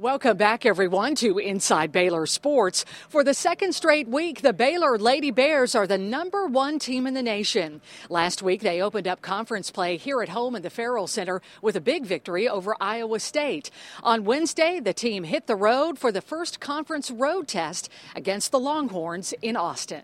Welcome 0.04 0.36
back, 0.36 0.66
everyone, 0.66 1.14
to 1.14 1.38
Inside 1.38 1.90
Baylor 1.90 2.26
Sports. 2.26 2.84
For 3.08 3.24
the 3.24 3.32
second 3.32 3.72
straight 3.72 4.06
week, 4.06 4.42
the 4.42 4.52
Baylor 4.52 4.98
Lady 4.98 5.30
Bears 5.30 5.74
are 5.74 5.86
the 5.86 5.96
number 5.96 6.46
one 6.46 6.78
team 6.78 7.06
in 7.06 7.14
the 7.14 7.22
nation. 7.22 7.80
Last 8.10 8.42
week, 8.42 8.60
they 8.60 8.82
opened 8.82 9.08
up 9.08 9.22
conference 9.22 9.70
play 9.70 9.96
here 9.96 10.20
at 10.20 10.28
home 10.28 10.56
in 10.56 10.60
the 10.60 10.68
Ferrell 10.68 11.06
Center 11.06 11.40
with 11.62 11.74
a 11.74 11.80
big 11.80 12.04
victory 12.04 12.46
over 12.46 12.76
Iowa 12.82 13.18
State. 13.18 13.70
On 14.02 14.24
Wednesday, 14.24 14.78
the 14.78 14.92
team 14.92 15.24
hit 15.24 15.46
the 15.46 15.56
road 15.56 15.98
for 15.98 16.12
the 16.12 16.20
first 16.20 16.60
conference 16.60 17.10
road 17.10 17.48
test 17.48 17.88
against 18.14 18.52
the 18.52 18.60
Longhorns 18.60 19.32
in 19.40 19.56
Austin. 19.56 20.02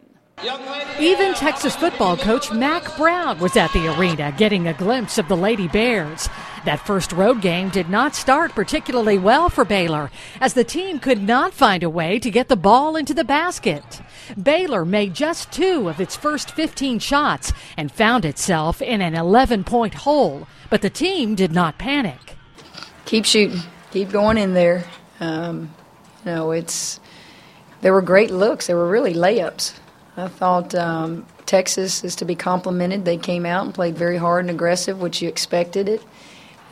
Even 0.98 1.34
Texas 1.34 1.76
football 1.76 2.16
coach 2.16 2.50
Mack 2.50 2.96
Brown 2.96 3.38
was 3.40 3.56
at 3.58 3.70
the 3.74 3.94
arena 3.94 4.32
getting 4.38 4.66
a 4.66 4.72
glimpse 4.72 5.18
of 5.18 5.28
the 5.28 5.36
Lady 5.36 5.68
Bears. 5.68 6.30
That 6.64 6.80
first 6.86 7.12
road 7.12 7.42
game 7.42 7.68
did 7.68 7.90
not 7.90 8.14
start 8.14 8.52
particularly 8.52 9.18
well 9.18 9.50
for 9.50 9.66
Baylor, 9.66 10.10
as 10.40 10.54
the 10.54 10.64
team 10.64 10.98
could 10.98 11.20
not 11.20 11.52
find 11.52 11.82
a 11.82 11.90
way 11.90 12.18
to 12.18 12.30
get 12.30 12.48
the 12.48 12.56
ball 12.56 12.96
into 12.96 13.12
the 13.12 13.24
basket. 13.24 14.00
Baylor 14.42 14.86
made 14.86 15.12
just 15.12 15.52
two 15.52 15.90
of 15.90 16.00
its 16.00 16.16
first 16.16 16.52
15 16.52 17.00
shots 17.00 17.52
and 17.76 17.92
found 17.92 18.24
itself 18.24 18.80
in 18.80 19.02
an 19.02 19.14
11 19.14 19.64
point 19.64 19.92
hole, 19.92 20.48
but 20.70 20.80
the 20.80 20.88
team 20.88 21.34
did 21.34 21.52
not 21.52 21.76
panic. 21.76 22.36
Keep 23.04 23.26
shooting, 23.26 23.60
keep 23.90 24.10
going 24.10 24.38
in 24.38 24.54
there. 24.54 24.84
Um, 25.20 25.74
you 26.24 26.32
know, 26.32 26.50
it's 26.50 26.98
there 27.82 27.92
were 27.92 28.02
great 28.02 28.30
looks. 28.30 28.68
There 28.68 28.76
were 28.76 28.88
really 28.88 29.12
layups. 29.12 29.74
I 30.16 30.28
thought 30.28 30.74
um, 30.74 31.26
Texas 31.46 32.04
is 32.04 32.16
to 32.16 32.24
be 32.24 32.34
complimented. 32.34 33.04
They 33.04 33.16
came 33.16 33.46
out 33.46 33.64
and 33.64 33.74
played 33.74 33.96
very 33.96 34.16
hard 34.16 34.44
and 34.44 34.50
aggressive, 34.50 35.00
which 35.00 35.22
you 35.22 35.28
expected 35.28 35.88
it. 35.88 36.02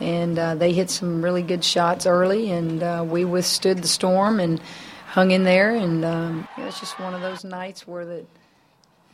And 0.01 0.39
uh, 0.39 0.55
they 0.55 0.73
hit 0.73 0.91
some 0.91 1.25
really 1.25 1.43
good 1.43 1.65
shots 1.65 2.07
early, 2.07 2.51
and 2.53 2.83
uh, 2.83 3.05
we 3.09 3.25
withstood 3.25 3.79
the 3.79 3.89
storm 3.89 4.39
and 4.39 4.61
hung 5.07 5.33
in 5.33 5.45
there. 5.45 5.75
And 5.75 6.05
um, 6.05 6.49
know, 6.57 6.69
it's 6.69 6.79
just 6.79 6.99
one 7.01 7.15
of 7.15 7.21
those 7.21 7.43
nights 7.43 7.87
where 7.87 8.05
that, 8.07 8.27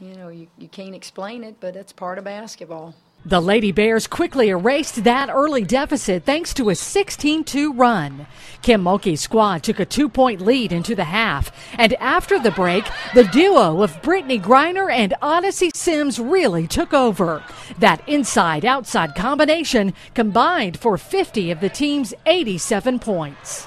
you 0.00 0.14
know, 0.14 0.28
you, 0.28 0.48
you 0.58 0.68
can't 0.68 0.94
explain 0.94 1.44
it, 1.44 1.56
but 1.60 1.76
it's 1.76 1.92
part 1.92 2.18
of 2.18 2.24
basketball. 2.24 2.94
The 3.26 3.40
Lady 3.40 3.72
Bears 3.72 4.06
quickly 4.06 4.50
erased 4.50 5.04
that 5.04 5.30
early 5.30 5.64
deficit 5.64 6.24
thanks 6.24 6.52
to 6.54 6.68
a 6.68 6.74
16 6.74 7.44
2 7.44 7.72
run. 7.72 8.26
Kim 8.60 8.84
Mulkey's 8.84 9.22
squad 9.22 9.62
took 9.62 9.80
a 9.80 9.86
two 9.86 10.10
point 10.10 10.42
lead 10.42 10.72
into 10.72 10.94
the 10.94 11.04
half, 11.04 11.50
and 11.78 11.94
after 11.94 12.38
the 12.38 12.50
break, 12.50 12.84
the 13.14 13.24
duo 13.24 13.82
of 13.82 14.02
Brittney 14.02 14.38
Griner 14.38 14.92
and 14.92 15.14
Odyssey 15.22 15.70
Sims 15.74 16.20
really 16.20 16.66
took 16.66 16.92
over. 16.92 17.42
That 17.78 18.06
inside 18.06 18.66
outside 18.66 19.14
combination 19.14 19.94
combined 20.12 20.78
for 20.78 20.98
50 20.98 21.50
of 21.50 21.60
the 21.60 21.70
team's 21.70 22.12
87 22.26 22.98
points. 22.98 23.66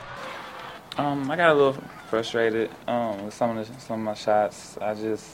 Um, 0.97 1.31
I 1.31 1.35
got 1.35 1.49
a 1.49 1.55
little 1.55 1.81
frustrated 2.11 2.69
um, 2.87 3.25
with 3.25 3.33
some 3.33 3.57
of 3.57 3.67
the, 3.67 3.81
some 3.81 4.01
of 4.01 4.05
my 4.05 4.13
shots. 4.13 4.77
I 4.79 4.93
just 4.93 5.27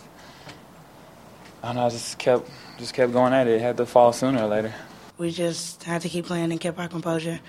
I 1.63 1.71
know. 1.71 1.85
I 1.85 1.89
just 1.89 2.19
kept 2.19 2.49
just 2.77 2.93
kept 2.93 3.13
going 3.13 3.31
at 3.33 3.47
it. 3.47 3.55
It 3.55 3.61
had 3.61 3.77
to 3.77 3.85
fall 3.85 4.11
sooner 4.11 4.43
or 4.43 4.47
later. 4.47 4.73
We 5.17 5.31
just 5.31 5.83
had 5.83 6.01
to 6.01 6.09
keep 6.09 6.25
playing 6.25 6.51
and 6.51 6.59
kept 6.59 6.77
our 6.77 6.89
composure. 6.89 7.39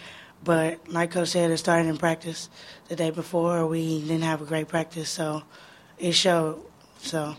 But 0.44 0.88
like 0.88 1.10
Coach 1.10 1.28
said, 1.28 1.50
it 1.50 1.56
started 1.56 1.88
in 1.88 1.96
practice 1.96 2.48
the 2.88 2.94
day 2.94 3.10
before. 3.10 3.66
We 3.66 4.00
didn't 4.00 4.22
have 4.22 4.40
a 4.40 4.44
great 4.44 4.68
practice, 4.68 5.08
so 5.10 5.42
it 5.98 6.12
showed. 6.12 6.62
So 6.98 7.34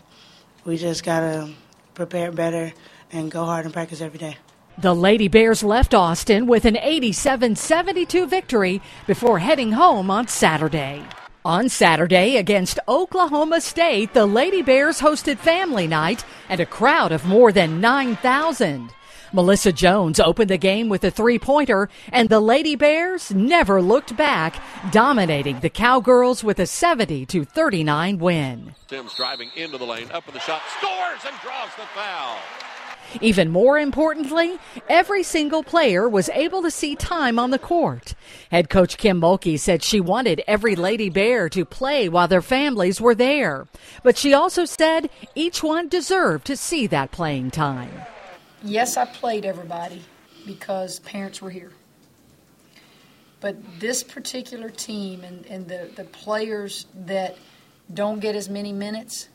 we 0.64 0.76
just 0.76 1.02
gotta 1.02 1.50
prepare 1.94 2.30
better 2.30 2.74
and 3.10 3.30
go 3.30 3.44
hard 3.44 3.64
in 3.64 3.72
practice 3.72 4.02
every 4.02 4.18
day. 4.18 4.36
The 4.78 4.94
Lady 4.94 5.28
Bears 5.28 5.64
left 5.64 5.94
Austin 5.94 6.46
with 6.46 6.66
an 6.66 6.76
87 6.76 7.56
72 7.56 8.26
victory 8.26 8.82
before 9.06 9.38
heading 9.38 9.72
home 9.72 10.10
on 10.10 10.28
Saturday. 10.28 11.02
On 11.46 11.68
Saturday 11.68 12.38
against 12.38 12.80
Oklahoma 12.88 13.60
State, 13.60 14.14
the 14.14 14.26
Lady 14.26 14.62
Bears 14.62 15.00
hosted 15.00 15.38
family 15.38 15.86
night 15.86 16.24
and 16.48 16.58
a 16.58 16.66
crowd 16.66 17.12
of 17.12 17.24
more 17.24 17.52
than 17.52 17.80
9,000. 17.80 18.90
Melissa 19.32 19.70
Jones 19.70 20.18
opened 20.18 20.50
the 20.50 20.58
game 20.58 20.88
with 20.88 21.04
a 21.04 21.10
three 21.12 21.38
pointer, 21.38 21.88
and 22.10 22.28
the 22.28 22.40
Lady 22.40 22.74
Bears 22.74 23.32
never 23.32 23.80
looked 23.80 24.16
back, 24.16 24.60
dominating 24.90 25.60
the 25.60 25.70
Cowgirls 25.70 26.42
with 26.42 26.58
a 26.58 26.66
70 26.66 27.26
to 27.26 27.44
39 27.44 28.18
win. 28.18 28.74
Sims 28.90 29.14
driving 29.14 29.50
into 29.54 29.78
the 29.78 29.86
lane, 29.86 30.10
up 30.10 30.26
in 30.26 30.34
the 30.34 30.40
shot, 30.40 30.62
scores 30.80 31.24
and 31.24 31.40
draws 31.42 31.70
the 31.76 31.86
foul. 31.94 32.38
Even 33.20 33.50
more 33.50 33.78
importantly, 33.78 34.58
every 34.88 35.22
single 35.22 35.62
player 35.62 36.08
was 36.08 36.28
able 36.30 36.62
to 36.62 36.70
see 36.70 36.94
time 36.94 37.38
on 37.38 37.50
the 37.50 37.58
court. 37.58 38.14
Head 38.50 38.70
coach 38.70 38.98
Kim 38.98 39.20
Mulkey 39.20 39.58
said 39.58 39.82
she 39.82 40.00
wanted 40.00 40.42
every 40.46 40.76
Lady 40.76 41.08
Bear 41.08 41.48
to 41.50 41.64
play 41.64 42.08
while 42.08 42.28
their 42.28 42.42
families 42.42 43.00
were 43.00 43.14
there. 43.14 43.66
But 44.02 44.16
she 44.16 44.34
also 44.34 44.64
said 44.64 45.10
each 45.34 45.62
one 45.62 45.88
deserved 45.88 46.46
to 46.46 46.56
see 46.56 46.86
that 46.88 47.10
playing 47.10 47.50
time. 47.50 47.92
Yes, 48.62 48.96
I 48.96 49.04
played 49.04 49.44
everybody 49.44 50.02
because 50.46 50.98
parents 51.00 51.40
were 51.42 51.50
here. 51.50 51.72
But 53.40 53.80
this 53.80 54.02
particular 54.02 54.70
team 54.70 55.22
and, 55.22 55.46
and 55.46 55.68
the, 55.68 55.90
the 55.94 56.04
players 56.04 56.86
that 56.94 57.36
don't 57.92 58.20
get 58.20 58.34
as 58.34 58.48
many 58.48 58.72
minutes, 58.72 59.28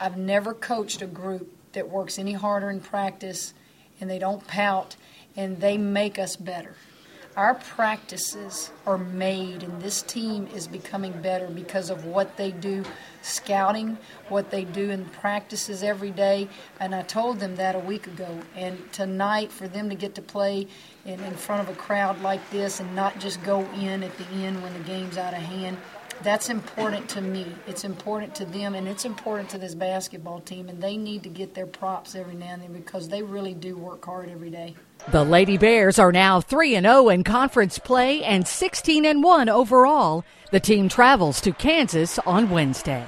I've 0.00 0.16
never 0.16 0.54
coached 0.54 1.02
a 1.02 1.06
group 1.06 1.52
that 1.72 1.88
works 1.88 2.18
any 2.18 2.32
harder 2.32 2.70
in 2.70 2.80
practice 2.80 3.54
and 4.00 4.08
they 4.08 4.18
don't 4.18 4.46
pout 4.46 4.96
and 5.36 5.60
they 5.60 5.78
make 5.78 6.18
us 6.18 6.36
better. 6.36 6.74
Our 7.34 7.54
practices 7.54 8.70
are 8.84 8.98
made, 8.98 9.62
and 9.62 9.80
this 9.80 10.02
team 10.02 10.48
is 10.54 10.68
becoming 10.68 11.12
better 11.22 11.46
because 11.46 11.88
of 11.88 12.04
what 12.04 12.36
they 12.36 12.50
do 12.50 12.84
scouting, 13.22 13.96
what 14.28 14.50
they 14.50 14.64
do 14.64 14.90
in 14.90 15.06
practices 15.06 15.82
every 15.82 16.10
day. 16.10 16.48
And 16.78 16.94
I 16.94 17.00
told 17.00 17.40
them 17.40 17.56
that 17.56 17.74
a 17.74 17.78
week 17.78 18.06
ago. 18.06 18.28
And 18.54 18.92
tonight, 18.92 19.50
for 19.50 19.66
them 19.66 19.88
to 19.88 19.94
get 19.94 20.14
to 20.16 20.22
play 20.22 20.66
in, 21.06 21.20
in 21.20 21.32
front 21.32 21.66
of 21.66 21.74
a 21.74 21.78
crowd 21.78 22.20
like 22.20 22.50
this 22.50 22.80
and 22.80 22.94
not 22.94 23.18
just 23.18 23.42
go 23.44 23.60
in 23.76 24.02
at 24.02 24.14
the 24.18 24.26
end 24.34 24.62
when 24.62 24.74
the 24.74 24.80
game's 24.80 25.16
out 25.16 25.32
of 25.32 25.40
hand, 25.40 25.78
that's 26.22 26.50
important 26.50 27.08
to 27.10 27.20
me. 27.20 27.46
It's 27.66 27.84
important 27.84 28.34
to 28.36 28.44
them, 28.44 28.74
and 28.74 28.86
it's 28.86 29.04
important 29.04 29.48
to 29.50 29.58
this 29.58 29.74
basketball 29.74 30.40
team. 30.40 30.68
And 30.68 30.82
they 30.82 30.96
need 30.96 31.22
to 31.24 31.28
get 31.28 31.54
their 31.54 31.66
props 31.66 32.14
every 32.14 32.34
now 32.34 32.52
and 32.52 32.62
then 32.62 32.72
because 32.72 33.08
they 33.08 33.22
really 33.22 33.54
do 33.54 33.76
work 33.76 34.04
hard 34.04 34.28
every 34.28 34.50
day. 34.50 34.74
The 35.10 35.24
Lady 35.24 35.58
Bears 35.58 35.98
are 35.98 36.12
now 36.12 36.40
3 36.40 36.76
and 36.76 36.86
0 36.86 37.08
in 37.08 37.24
conference 37.24 37.78
play 37.78 38.22
and 38.22 38.46
16 38.46 39.04
and 39.04 39.22
1 39.22 39.48
overall. 39.48 40.24
The 40.52 40.60
team 40.60 40.88
travels 40.88 41.40
to 41.40 41.52
Kansas 41.52 42.18
on 42.20 42.50
Wednesday. 42.50 43.04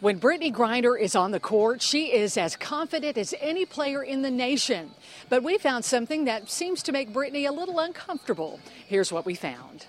When 0.00 0.18
Brittney 0.18 0.50
Griner 0.50 0.98
is 0.98 1.14
on 1.14 1.30
the 1.30 1.40
court, 1.40 1.82
she 1.82 2.06
is 2.06 2.38
as 2.38 2.56
confident 2.56 3.18
as 3.18 3.34
any 3.38 3.66
player 3.66 4.02
in 4.02 4.22
the 4.22 4.30
nation. 4.30 4.92
But 5.28 5.42
we 5.42 5.58
found 5.58 5.84
something 5.84 6.24
that 6.24 6.48
seems 6.48 6.82
to 6.84 6.92
make 6.92 7.12
Brittney 7.12 7.46
a 7.46 7.52
little 7.52 7.78
uncomfortable. 7.78 8.60
Here's 8.86 9.12
what 9.12 9.26
we 9.26 9.34
found. 9.34 9.84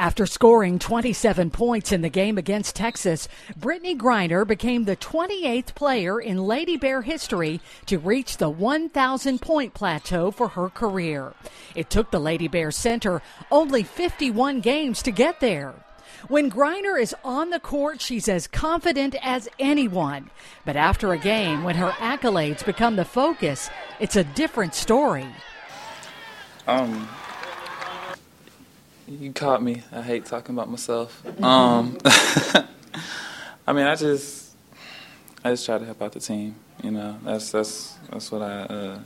After 0.00 0.24
scoring 0.24 0.78
27 0.78 1.50
points 1.50 1.92
in 1.92 2.00
the 2.00 2.08
game 2.08 2.38
against 2.38 2.74
Texas, 2.74 3.28
Brittney 3.52 3.94
Griner 3.94 4.46
became 4.46 4.84
the 4.84 4.96
28th 4.96 5.74
player 5.74 6.18
in 6.18 6.38
Lady 6.38 6.78
Bear 6.78 7.02
history 7.02 7.60
to 7.84 7.98
reach 7.98 8.38
the 8.38 8.48
1,000 8.48 9.42
point 9.42 9.74
plateau 9.74 10.30
for 10.30 10.48
her 10.48 10.70
career. 10.70 11.34
It 11.74 11.90
took 11.90 12.10
the 12.10 12.18
Lady 12.18 12.48
Bear 12.48 12.70
center 12.70 13.20
only 13.50 13.82
51 13.82 14.62
games 14.62 15.02
to 15.02 15.10
get 15.10 15.40
there. 15.40 15.74
When 16.28 16.50
Griner 16.50 16.98
is 16.98 17.14
on 17.22 17.50
the 17.50 17.60
court, 17.60 18.00
she's 18.00 18.26
as 18.26 18.46
confident 18.46 19.14
as 19.20 19.50
anyone. 19.58 20.30
But 20.64 20.76
after 20.76 21.12
a 21.12 21.18
game, 21.18 21.62
when 21.62 21.76
her 21.76 21.90
accolades 21.90 22.64
become 22.64 22.96
the 22.96 23.04
focus, 23.04 23.68
it's 23.98 24.16
a 24.16 24.24
different 24.24 24.74
story. 24.74 25.26
Um, 26.66 27.06
you 29.10 29.32
caught 29.32 29.62
me. 29.62 29.82
I 29.92 30.02
hate 30.02 30.24
talking 30.26 30.54
about 30.54 30.70
myself. 30.70 31.24
Um, 31.42 31.98
I 33.66 33.72
mean, 33.72 33.86
I 33.86 33.96
just, 33.96 34.54
I 35.44 35.50
just 35.50 35.66
try 35.66 35.78
to 35.78 35.84
help 35.84 36.00
out 36.00 36.12
the 36.12 36.20
team. 36.20 36.54
You 36.82 36.92
know, 36.92 37.18
that's 37.24 37.50
that's 37.50 37.98
that's 38.10 38.30
what 38.30 38.42
I. 38.42 38.62
Uh, 38.62 39.00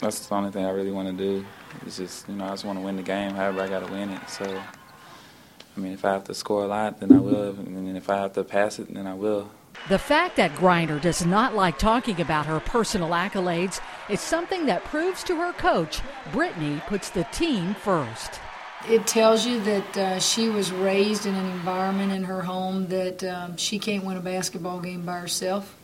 that's 0.00 0.26
the 0.26 0.34
only 0.34 0.50
thing 0.50 0.64
I 0.64 0.70
really 0.70 0.90
want 0.90 1.08
to 1.08 1.24
do. 1.24 1.44
it's 1.84 1.98
just 1.98 2.26
you 2.26 2.34
know 2.34 2.46
I 2.46 2.50
just 2.50 2.64
want 2.64 2.78
to 2.78 2.84
win 2.84 2.96
the 2.96 3.02
game. 3.02 3.32
However, 3.32 3.62
I 3.62 3.68
got 3.68 3.86
to 3.86 3.92
win 3.92 4.10
it. 4.10 4.28
So, 4.28 4.44
I 4.44 5.80
mean, 5.80 5.92
if 5.92 6.04
I 6.04 6.12
have 6.12 6.24
to 6.24 6.34
score 6.34 6.64
a 6.64 6.66
lot, 6.66 7.00
then 7.00 7.12
I 7.12 7.20
will, 7.20 7.50
and 7.50 7.96
if 7.96 8.10
I 8.10 8.16
have 8.16 8.32
to 8.34 8.44
pass 8.44 8.78
it, 8.78 8.92
then 8.92 9.06
I 9.06 9.14
will. 9.14 9.50
The 9.88 9.98
fact 9.98 10.36
that 10.36 10.54
Griner 10.54 11.00
does 11.00 11.24
not 11.24 11.54
like 11.54 11.78
talking 11.78 12.20
about 12.20 12.46
her 12.46 12.60
personal 12.60 13.10
accolades 13.10 13.80
is 14.08 14.20
something 14.20 14.66
that 14.66 14.84
proves 14.84 15.22
to 15.24 15.36
her 15.36 15.52
coach, 15.52 16.00
Brittney 16.32 16.84
puts 16.86 17.10
the 17.10 17.24
team 17.24 17.74
first. 17.74 18.40
It 18.88 19.06
tells 19.06 19.44
you 19.44 19.60
that 19.60 19.96
uh, 19.96 20.18
she 20.20 20.48
was 20.48 20.72
raised 20.72 21.26
in 21.26 21.34
an 21.34 21.46
environment 21.50 22.12
in 22.12 22.24
her 22.24 22.40
home 22.40 22.86
that 22.88 23.22
um, 23.22 23.56
she 23.58 23.78
can't 23.78 24.04
win 24.04 24.16
a 24.16 24.20
basketball 24.20 24.80
game 24.80 25.04
by 25.04 25.18
herself. 25.18 25.76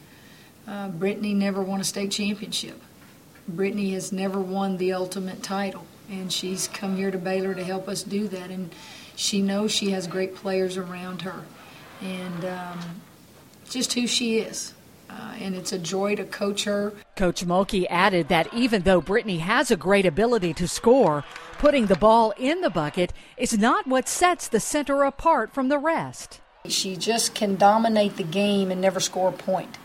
Uh, 0.66 0.88
Brittney 0.88 1.34
never 1.34 1.62
won 1.62 1.80
a 1.80 1.84
state 1.84 2.10
championship. 2.10 2.80
Brittney 3.52 3.92
has 3.92 4.12
never 4.12 4.40
won 4.40 4.78
the 4.78 4.94
ultimate 4.94 5.42
title, 5.42 5.86
and 6.10 6.32
she's 6.32 6.68
come 6.68 6.96
here 6.96 7.10
to 7.10 7.18
Baylor 7.18 7.54
to 7.54 7.62
help 7.62 7.86
us 7.86 8.02
do 8.02 8.28
that. 8.28 8.50
And 8.50 8.74
she 9.14 9.42
knows 9.42 9.70
she 9.72 9.90
has 9.90 10.06
great 10.06 10.34
players 10.34 10.78
around 10.78 11.22
her, 11.22 11.42
and 12.00 12.44
um, 12.46 12.78
just 13.68 13.92
who 13.92 14.06
she 14.06 14.38
is. 14.38 14.72
Uh, 15.08 15.34
and 15.40 15.54
it's 15.54 15.72
a 15.72 15.78
joy 15.78 16.16
to 16.16 16.24
coach 16.24 16.64
her. 16.64 16.92
Coach 17.14 17.44
Mulkey 17.44 17.86
added 17.88 18.28
that 18.28 18.52
even 18.52 18.82
though 18.82 19.00
Brittney 19.00 19.38
has 19.38 19.70
a 19.70 19.76
great 19.76 20.04
ability 20.04 20.52
to 20.54 20.66
score, 20.66 21.24
putting 21.58 21.86
the 21.86 21.96
ball 21.96 22.34
in 22.36 22.60
the 22.60 22.70
bucket 22.70 23.12
is 23.36 23.56
not 23.56 23.86
what 23.86 24.08
sets 24.08 24.48
the 24.48 24.60
center 24.60 25.04
apart 25.04 25.54
from 25.54 25.68
the 25.68 25.78
rest. 25.78 26.40
She 26.66 26.96
just 26.96 27.34
can 27.34 27.56
dominate 27.56 28.16
the 28.16 28.24
game 28.24 28.70
and 28.70 28.80
never 28.80 29.00
score 29.00 29.28
a 29.28 29.32
point. 29.32 29.78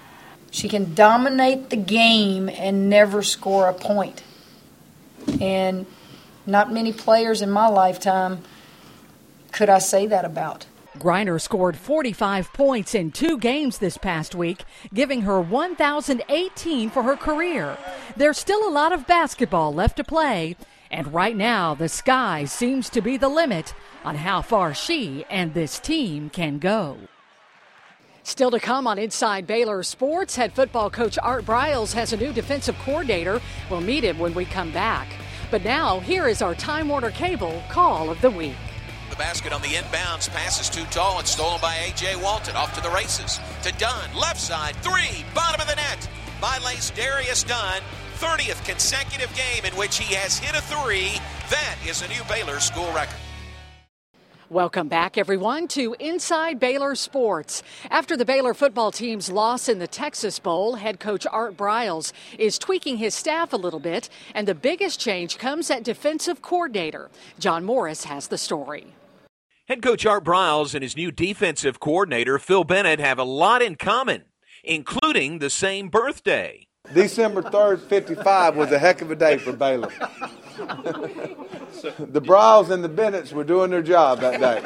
She 0.49 0.67
can 0.67 0.93
dominate 0.93 1.69
the 1.69 1.77
game 1.77 2.49
and 2.49 2.89
never 2.89 3.21
score 3.21 3.69
a 3.69 3.73
point. 3.73 4.23
And 5.39 5.85
not 6.45 6.73
many 6.73 6.91
players 6.91 7.41
in 7.41 7.51
my 7.51 7.67
lifetime 7.67 8.43
could 9.51 9.69
I 9.69 9.79
say 9.79 10.07
that 10.07 10.25
about. 10.25 10.65
Griner 10.97 11.39
scored 11.39 11.77
45 11.77 12.51
points 12.51 12.93
in 12.93 13.11
two 13.11 13.37
games 13.37 13.77
this 13.77 13.97
past 13.97 14.35
week, 14.35 14.65
giving 14.93 15.21
her 15.21 15.39
1,018 15.39 16.89
for 16.89 17.03
her 17.03 17.15
career. 17.15 17.77
There's 18.17 18.37
still 18.37 18.67
a 18.67 18.69
lot 18.69 18.91
of 18.91 19.07
basketball 19.07 19.73
left 19.73 19.97
to 19.97 20.03
play, 20.03 20.57
and 20.91 21.13
right 21.13 21.35
now 21.35 21.73
the 21.75 21.87
sky 21.87 22.43
seems 22.43 22.89
to 22.89 23.01
be 23.01 23.15
the 23.15 23.29
limit 23.29 23.73
on 24.03 24.15
how 24.15 24.41
far 24.41 24.73
she 24.73 25.23
and 25.29 25.53
this 25.53 25.79
team 25.79 26.29
can 26.29 26.59
go. 26.59 26.97
Still 28.23 28.51
to 28.51 28.59
come 28.59 28.85
on 28.85 28.99
Inside 28.99 29.47
Baylor 29.47 29.83
Sports, 29.83 30.35
head 30.35 30.53
football 30.53 30.89
coach 30.89 31.17
Art 31.23 31.45
Briles 31.45 31.93
has 31.93 32.11
a 32.11 32.17
new 32.17 32.33
defensive 32.33 32.77
coordinator. 32.79 33.41
We'll 33.69 33.81
meet 33.81 34.03
him 34.03 34.19
when 34.19 34.33
we 34.33 34.43
come 34.45 34.71
back. 34.71 35.07
But 35.49 35.63
now, 35.63 36.01
here 36.01 36.27
is 36.27 36.41
our 36.41 36.53
Time 36.53 36.89
Warner 36.89 37.11
Cable 37.11 37.63
Call 37.69 38.09
of 38.09 38.21
the 38.21 38.29
Week. 38.29 38.55
The 39.11 39.17
basket 39.17 39.51
on 39.51 39.61
the 39.61 39.67
inbounds 39.67 40.29
passes 40.29 40.69
too 40.69 40.85
tall 40.85 41.19
and 41.19 41.27
stolen 41.27 41.59
by 41.61 41.75
A.J. 41.75 42.15
Walton. 42.15 42.55
Off 42.55 42.73
to 42.75 42.81
the 42.81 42.89
races. 42.89 43.41
To 43.63 43.73
Dunn. 43.73 44.09
Left 44.15 44.39
side. 44.39 44.73
Three. 44.77 45.25
Bottom 45.35 45.59
of 45.59 45.67
the 45.67 45.75
net. 45.75 46.09
LaceDarius 46.41 47.45
Dunn. 47.45 47.81
30th 48.19 48.63
consecutive 48.65 49.29
game 49.35 49.65
in 49.65 49.77
which 49.77 49.97
he 49.97 50.15
has 50.15 50.37
hit 50.37 50.55
a 50.55 50.61
three. 50.61 51.19
That 51.49 51.75
is 51.85 52.01
a 52.01 52.07
new 52.07 52.23
Baylor 52.29 52.61
school 52.61 52.89
record. 52.93 53.17
Welcome 54.49 54.87
back, 54.87 55.17
everyone, 55.17 55.67
to 55.69 55.93
Inside 55.99 56.57
Baylor 56.57 56.95
Sports. 56.95 57.63
After 57.89 58.15
the 58.15 58.25
Baylor 58.25 58.53
football 58.53 58.93
team's 58.93 59.29
loss 59.29 59.67
in 59.67 59.79
the 59.79 59.87
Texas 59.87 60.39
Bowl, 60.39 60.75
head 60.75 61.01
coach 61.01 61.27
Art 61.29 61.57
Briles 61.57 62.13
is 62.37 62.57
tweaking 62.57 62.95
his 62.95 63.13
staff 63.13 63.51
a 63.51 63.57
little 63.57 63.79
bit, 63.81 64.07
and 64.33 64.47
the 64.47 64.55
biggest 64.55 65.01
change 65.01 65.37
comes 65.37 65.69
at 65.69 65.83
defensive 65.83 66.41
coordinator. 66.41 67.09
John 67.39 67.65
Morris 67.65 68.05
has 68.05 68.27
the 68.27 68.37
story. 68.37 68.93
Head 69.67 69.81
coach 69.83 70.05
Art 70.05 70.23
Briles 70.23 70.73
and 70.73 70.81
his 70.81 70.97
new 70.97 71.11
defensive 71.11 71.79
coordinator, 71.79 72.39
Phil 72.39 72.63
Bennett, 72.63 72.99
have 72.99 73.19
a 73.19 73.23
lot 73.23 73.61
in 73.61 73.75
common, 73.75 74.25
including 74.63 75.37
the 75.39 75.49
same 75.51 75.87
birthday. 75.87 76.67
December 76.93 77.43
3rd, 77.43 77.79
55 77.79 78.55
was 78.55 78.71
a 78.71 78.79
heck 78.79 79.01
of 79.01 79.11
a 79.11 79.15
day 79.15 79.37
for 79.37 79.53
Baylor. 79.53 79.89
the 80.57 82.21
Briles 82.21 82.71
and 82.71 82.83
the 82.83 82.89
Bennetts 82.89 83.31
were 83.31 83.43
doing 83.43 83.69
their 83.69 83.83
job 83.83 84.19
that 84.19 84.39
day. 84.39 84.63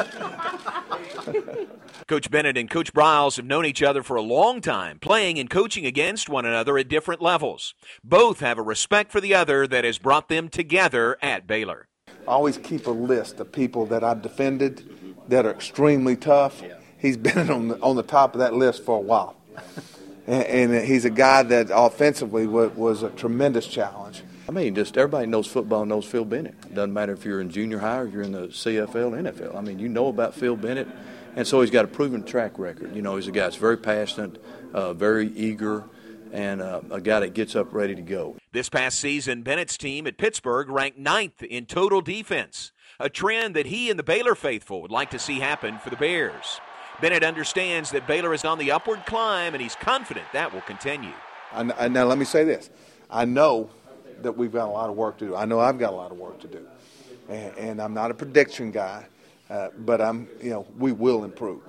Coach 2.08 2.32
Bennett 2.32 2.58
and 2.58 2.70
Coach 2.70 2.94
Briles 2.94 3.36
have 3.36 3.46
known 3.46 3.66
each 3.66 3.84
other 3.84 4.02
for 4.02 4.16
a 4.16 4.22
long 4.22 4.62
time, 4.62 5.00
playing 5.00 5.40
and 5.40 5.50
coaching 5.50 5.86
against 5.86 6.30
one 6.30 6.46
another 6.46 6.78
at 6.78 6.88
different 6.88 7.22
levels. 7.22 7.74
Both 8.04 8.40
have 8.40 8.58
a 8.58 8.64
respect 8.64 9.12
for 9.12 9.20
the 9.20 9.36
other 9.36 9.68
that 9.68 9.84
has 9.84 9.98
brought 9.98 10.30
them 10.30 10.48
together 10.48 11.18
at 11.22 11.48
Baylor. 11.48 11.90
I 12.28 12.32
always 12.32 12.58
keep 12.58 12.88
a 12.88 12.92
list 12.92 13.40
of 13.40 13.52
people 13.52 13.86
that 13.88 14.04
I've 14.04 14.22
defended 14.22 14.84
that 15.28 15.46
are 15.46 15.52
extremely 15.52 16.16
tough. 16.16 16.64
He's 16.98 17.18
been 17.30 17.50
on 17.50 17.68
the, 17.70 17.80
on 17.82 17.96
the 17.96 18.04
top 18.04 18.34
of 18.34 18.40
that 18.40 18.54
list 18.54 18.84
for 18.84 18.98
a 18.98 19.02
while. 19.02 19.36
And, 20.28 20.74
and 20.74 20.88
he's 20.88 21.06
a 21.06 21.12
guy 21.12 21.44
that 21.44 21.68
offensively 21.72 22.48
was, 22.48 22.72
was 22.72 23.04
a 23.04 23.10
tremendous 23.12 23.68
challenge. 23.68 24.24
I 24.48 24.52
mean, 24.52 24.76
just 24.76 24.98
everybody 24.98 25.28
knows 25.28 25.48
football 25.48 25.86
knows 25.86 26.06
Phil 26.06 26.26
Bennett. 26.26 26.74
Doesn't 26.74 26.94
matter 26.94 27.14
if 27.14 27.26
you're 27.26 27.42
in 27.42 27.50
junior 27.50 27.80
high 27.80 28.00
or 28.00 28.08
you're 28.08 28.22
in 28.22 28.32
the 28.32 28.48
CFL, 28.48 29.32
NFL. 29.32 29.56
I 29.56 29.62
mean, 29.62 29.80
you 29.80 29.90
know 29.90 30.08
about 30.08 30.36
Phil 30.36 30.56
Bennett, 30.56 30.88
and 31.36 31.48
so 31.48 31.62
he's 31.62 31.72
got 31.72 31.86
a 31.86 31.88
proven 31.88 32.24
track 32.24 32.60
record. 32.60 32.96
You 32.96 33.02
know, 33.02 33.16
he's 33.16 33.28
a 33.28 33.32
guy 33.32 33.42
that's 33.42 33.56
very 33.56 33.78
passionate, 33.78 34.44
uh, 34.74 34.94
very 34.94 35.32
eager, 35.34 35.84
and 36.36 36.62
uh, 36.62 36.82
a 36.92 37.00
guy 37.00 37.22
that 37.22 37.34
gets 37.34 37.56
up 37.56 37.74
ready 37.74 37.96
to 37.96 38.02
go. 38.02 38.36
This 38.52 38.68
past 38.68 39.00
season, 39.00 39.42
Bennett's 39.42 39.78
team 39.78 40.06
at 40.06 40.18
Pittsburgh 40.18 40.70
ranked 40.70 40.98
ninth 40.98 41.42
in 41.42 41.66
total 41.66 42.02
defense, 42.02 42.74
a 43.00 43.10
trend 43.10 43.56
that 43.56 43.68
he 43.68 43.90
and 43.90 43.98
the 43.98 44.04
Baylor 44.04 44.36
faithful 44.36 44.82
would 44.82 44.92
like 44.92 45.10
to 45.12 45.20
see 45.20 45.40
happen 45.40 45.80
for 45.80 45.90
the 45.90 45.96
Bears. 45.96 46.60
Bennett 47.02 47.24
understands 47.24 47.92
that 47.92 48.06
Baylor 48.06 48.34
is 48.34 48.44
on 48.44 48.58
the 48.58 48.72
upward 48.72 49.06
climb, 49.06 49.54
and 49.54 49.62
he's 49.62 49.76
confident 49.76 50.26
that 50.34 50.54
will 50.54 50.62
continue. 50.62 51.14
And 51.54 51.74
now, 51.94 52.04
let 52.06 52.18
me 52.18 52.26
say 52.26 52.44
this: 52.44 52.70
I 53.10 53.24
know 53.24 53.70
that 54.22 54.36
we've 54.36 54.52
got 54.52 54.68
a 54.68 54.72
lot 54.72 54.90
of 54.90 54.98
work 54.98 55.18
to 55.20 55.28
do. 55.28 55.36
I 55.36 55.46
know 55.46 55.60
I've 55.60 55.80
got 55.80 55.94
a 55.94 55.96
lot 55.96 56.12
of 56.12 56.18
work 56.18 56.40
to 56.42 56.48
do, 56.48 56.66
and, 57.30 57.58
and 57.58 57.82
I'm 57.82 57.94
not 57.94 58.12
a 58.12 58.14
prediction 58.14 58.72
guy, 58.72 59.06
uh, 59.50 59.70
but 59.80 60.02
I'm, 60.02 60.28
you 60.42 60.50
know, 60.50 60.68
we 60.78 60.92
will 60.92 61.24
improve. 61.24 61.62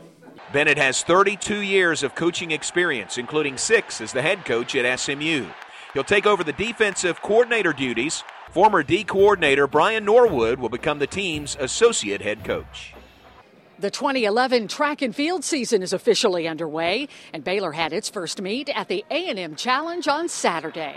Bennett 0.53 0.79
has 0.79 1.03
32 1.03 1.61
years 1.61 2.03
of 2.03 2.15
coaching 2.15 2.53
experience, 2.53 3.19
including 3.19 3.59
six 3.59 4.01
as 4.01 4.13
the 4.13 4.23
head 4.23 4.45
coach 4.45 4.77
at 4.77 5.01
SMU. 5.01 5.47
He'll 5.93 6.05
take 6.05 6.27
over 6.27 6.45
the 6.45 6.53
defensive 6.53 7.21
coordinator 7.21 7.73
duties. 7.73 8.23
Former 8.51 8.83
D 8.83 9.03
coordinator 9.03 9.67
Brian 9.67 10.05
Norwood 10.05 10.61
will 10.61 10.69
become 10.69 10.99
the 10.99 11.07
team's 11.07 11.57
associate 11.59 12.23
head 12.23 12.45
coach. 12.45 12.95
The 13.79 13.91
2011 13.91 14.69
track 14.69 15.03
and 15.03 15.15
field 15.15 15.45
season 15.45 15.83
is 15.83 15.93
officially 15.93 16.49
underway, 16.49 17.09
and 17.33 17.45
Baylor 17.45 17.73
had 17.73 17.93
its 17.93 18.09
first 18.09 18.41
meet 18.41 18.69
at 18.71 18.89
the 18.89 19.05
A&M 19.11 19.57
Challenge 19.57 20.09
on 20.09 20.29
Saturday. 20.29 20.97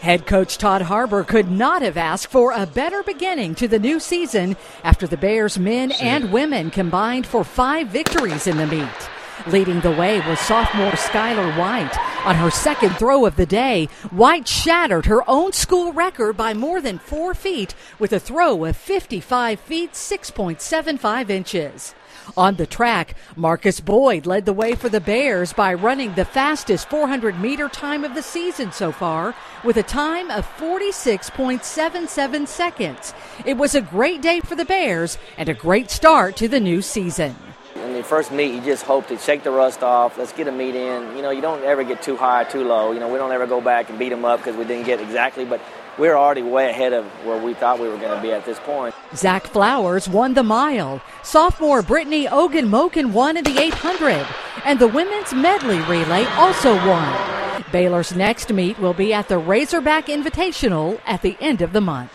Head 0.00 0.26
coach 0.26 0.58
Todd 0.58 0.82
Harbour 0.82 1.24
could 1.24 1.50
not 1.50 1.82
have 1.82 1.96
asked 1.96 2.28
for 2.28 2.52
a 2.52 2.66
better 2.66 3.02
beginning 3.02 3.54
to 3.56 3.66
the 3.66 3.78
new 3.78 3.98
season 3.98 4.56
after 4.84 5.06
the 5.06 5.16
Bears 5.16 5.58
men 5.58 5.90
and 5.92 6.32
women 6.32 6.70
combined 6.70 7.26
for 7.26 7.42
five 7.42 7.88
victories 7.88 8.46
in 8.46 8.56
the 8.56 8.66
meet. 8.66 9.08
Leading 9.48 9.80
the 9.80 9.90
way 9.90 10.20
was 10.28 10.38
sophomore 10.40 10.92
Skylar 10.92 11.58
White. 11.58 11.96
On 12.24 12.36
her 12.36 12.50
second 12.50 12.90
throw 12.96 13.26
of 13.26 13.36
the 13.36 13.46
day, 13.46 13.86
White 14.10 14.46
shattered 14.46 15.06
her 15.06 15.28
own 15.28 15.52
school 15.52 15.92
record 15.92 16.36
by 16.36 16.54
more 16.54 16.80
than 16.80 16.98
four 16.98 17.34
feet 17.34 17.74
with 17.98 18.12
a 18.12 18.20
throw 18.20 18.64
of 18.64 18.76
55 18.76 19.58
feet 19.60 19.92
6.75 19.92 21.30
inches. 21.30 21.94
On 22.36 22.56
the 22.56 22.66
track, 22.66 23.14
Marcus 23.36 23.80
Boyd 23.80 24.26
led 24.26 24.44
the 24.46 24.52
way 24.52 24.74
for 24.74 24.88
the 24.88 25.00
Bears 25.00 25.52
by 25.52 25.72
running 25.74 26.14
the 26.14 26.24
fastest 26.24 26.88
400 26.90 27.38
meter 27.40 27.68
time 27.68 28.04
of 28.04 28.14
the 28.14 28.22
season 28.22 28.72
so 28.72 28.90
far 28.92 29.34
with 29.64 29.76
a 29.76 29.82
time 29.82 30.30
of 30.30 30.46
46.77 30.58 32.48
seconds. 32.48 33.14
It 33.44 33.56
was 33.56 33.74
a 33.74 33.80
great 33.80 34.20
day 34.22 34.40
for 34.40 34.54
the 34.54 34.64
Bears 34.64 35.18
and 35.36 35.48
a 35.48 35.54
great 35.54 35.90
start 35.90 36.36
to 36.36 36.48
the 36.48 36.60
new 36.60 36.82
season. 36.82 37.36
In 37.76 37.92
the 37.92 38.02
first 38.02 38.32
meet, 38.32 38.54
you 38.54 38.60
just 38.60 38.84
hope 38.84 39.06
to 39.08 39.18
shake 39.18 39.42
the 39.42 39.50
rust 39.50 39.82
off. 39.82 40.18
Let's 40.18 40.32
get 40.32 40.48
a 40.48 40.52
meet 40.52 40.74
in. 40.74 41.16
You 41.16 41.22
know, 41.22 41.30
you 41.30 41.42
don't 41.42 41.62
ever 41.62 41.84
get 41.84 42.02
too 42.02 42.16
high, 42.16 42.44
too 42.44 42.64
low. 42.64 42.92
You 42.92 43.00
know, 43.00 43.08
we 43.12 43.18
don't 43.18 43.32
ever 43.32 43.46
go 43.46 43.60
back 43.60 43.90
and 43.90 43.98
beat 43.98 44.08
them 44.08 44.24
up 44.24 44.40
because 44.40 44.56
we 44.56 44.64
didn't 44.64 44.86
get 44.86 45.00
exactly, 45.00 45.44
but 45.44 45.60
we're 45.98 46.16
already 46.16 46.42
way 46.42 46.70
ahead 46.70 46.92
of 46.92 47.04
where 47.24 47.40
we 47.42 47.54
thought 47.54 47.78
we 47.78 47.88
were 47.88 47.96
going 47.96 48.14
to 48.14 48.22
be 48.22 48.32
at 48.32 48.44
this 48.44 48.58
point. 48.60 48.94
Zach 49.14 49.46
Flowers 49.46 50.08
won 50.08 50.34
the 50.34 50.42
mile. 50.42 51.00
Sophomore 51.22 51.82
Brittany 51.82 52.26
Ogunmokun 52.26 53.12
won 53.12 53.36
in 53.36 53.44
the 53.44 53.58
800. 53.58 54.26
And 54.64 54.78
the 54.78 54.88
women's 54.88 55.32
medley 55.32 55.80
relay 55.82 56.24
also 56.36 56.74
won. 56.86 57.62
Baylor's 57.72 58.14
next 58.14 58.52
meet 58.52 58.78
will 58.78 58.94
be 58.94 59.12
at 59.12 59.28
the 59.28 59.38
Razorback 59.38 60.06
Invitational 60.06 61.00
at 61.06 61.22
the 61.22 61.36
end 61.40 61.62
of 61.62 61.72
the 61.72 61.80
month. 61.80 62.12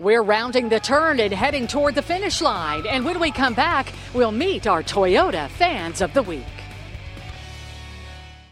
We're 0.00 0.22
rounding 0.22 0.68
the 0.68 0.80
turn 0.80 1.20
and 1.20 1.32
heading 1.32 1.66
toward 1.68 1.94
the 1.94 2.02
finish 2.02 2.42
line. 2.42 2.84
And 2.86 3.04
when 3.04 3.20
we 3.20 3.30
come 3.30 3.54
back, 3.54 3.92
we'll 4.12 4.32
meet 4.32 4.66
our 4.66 4.82
Toyota 4.82 5.48
fans 5.50 6.00
of 6.00 6.12
the 6.14 6.22
week. 6.22 6.44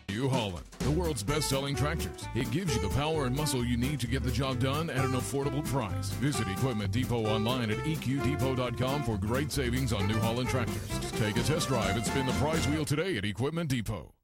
New 0.08 0.28
Holland, 0.28 0.64
the 0.70 0.71
world's 0.92 1.22
best 1.22 1.48
selling 1.48 1.74
tractors. 1.74 2.26
It 2.34 2.50
gives 2.50 2.74
you 2.74 2.82
the 2.82 2.94
power 2.94 3.26
and 3.26 3.36
muscle 3.36 3.64
you 3.64 3.76
need 3.76 4.00
to 4.00 4.06
get 4.06 4.22
the 4.22 4.30
job 4.30 4.58
done 4.60 4.90
at 4.90 5.04
an 5.04 5.12
affordable 5.12 5.64
price. 5.66 6.10
Visit 6.10 6.48
Equipment 6.48 6.92
Depot 6.92 7.26
online 7.26 7.70
at 7.70 7.78
eqdepot.com 7.78 9.02
for 9.02 9.18
great 9.18 9.50
savings 9.50 9.92
on 9.92 10.06
New 10.06 10.18
Holland 10.18 10.48
tractors. 10.48 10.88
Take 11.12 11.36
a 11.36 11.42
test 11.42 11.68
drive 11.68 11.96
and 11.96 12.04
spin 12.04 12.26
the 12.26 12.32
prize 12.34 12.66
wheel 12.68 12.84
today 12.84 13.16
at 13.16 13.24
Equipment 13.24 13.68
Depot. 13.70 14.14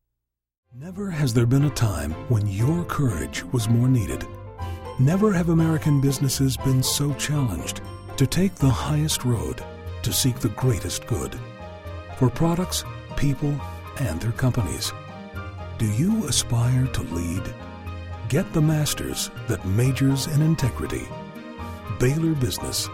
Never 0.75 1.11
has 1.11 1.33
there 1.33 1.47
been 1.47 1.65
a 1.65 1.71
time 1.71 2.13
when 2.29 2.47
your 2.47 2.85
courage 2.85 3.43
was 3.53 3.69
more 3.69 3.89
needed. 3.89 4.25
Never 4.99 5.33
have 5.33 5.49
American 5.49 6.01
businesses 6.01 6.57
been 6.59 6.83
so 6.83 7.15
challenged 7.15 7.81
to 8.17 8.27
take 8.27 8.55
the 8.55 8.69
highest 8.69 9.25
road 9.25 9.63
to 10.03 10.13
seek 10.13 10.37
the 10.37 10.51
greatest 10.51 11.07
good 11.07 11.39
for 12.19 12.29
products, 12.29 12.85
people, 13.17 13.55
and 14.01 14.21
their 14.21 14.33
companies. 14.33 14.93
Do 15.79 15.87
you 15.93 16.27
aspire 16.27 16.89
to 16.89 17.03
lead? 17.03 17.55
Get 18.29 18.53
the 18.53 18.61
masters 18.61 19.31
that 19.47 19.65
majors 19.65 20.27
in 20.27 20.43
integrity. 20.43 21.07
Baylor 22.01 22.35
Business, 22.35 22.89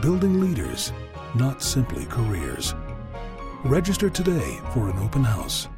building 0.00 0.40
leaders, 0.40 0.94
not 1.34 1.62
simply 1.62 2.06
careers. 2.06 2.74
Register 3.64 4.08
today 4.08 4.58
for 4.72 4.88
an 4.88 4.98
open 5.00 5.22
house. 5.22 5.68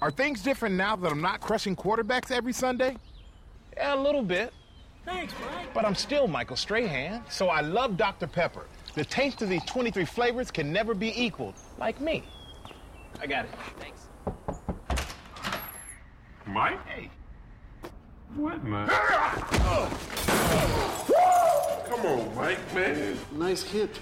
Are 0.00 0.12
things 0.12 0.40
different 0.40 0.76
now 0.76 0.94
that 0.94 1.10
I'm 1.10 1.20
not 1.20 1.40
crushing 1.40 1.74
quarterbacks 1.74 2.30
every 2.30 2.52
Sunday? 2.52 2.96
Yeah, 3.76 3.96
a 3.96 4.00
little 4.00 4.22
bit. 4.22 4.52
Thanks, 5.04 5.34
Mike. 5.40 5.74
But 5.74 5.84
I'm 5.84 5.96
still 5.96 6.28
Michael 6.28 6.54
Strahan, 6.54 7.24
so 7.28 7.48
I 7.48 7.60
love 7.60 7.96
Dr. 7.96 8.28
Pepper. 8.28 8.66
The 8.94 9.04
taste 9.04 9.42
of 9.42 9.48
these 9.48 9.64
23 9.64 10.04
flavors 10.04 10.52
can 10.52 10.72
never 10.72 10.94
be 10.94 11.12
equaled, 11.20 11.54
like 11.76 12.00
me. 12.00 12.22
I 13.20 13.26
got 13.26 13.46
it. 13.46 13.50
Thanks. 13.80 14.07
Mike? 16.58 16.86
Hey. 16.88 17.08
What, 18.34 18.64
man? 18.64 18.88
Come 21.88 22.04
on, 22.04 22.34
Mike, 22.34 22.74
man. 22.74 23.16
Nice 23.30 23.62
hit. 23.62 24.00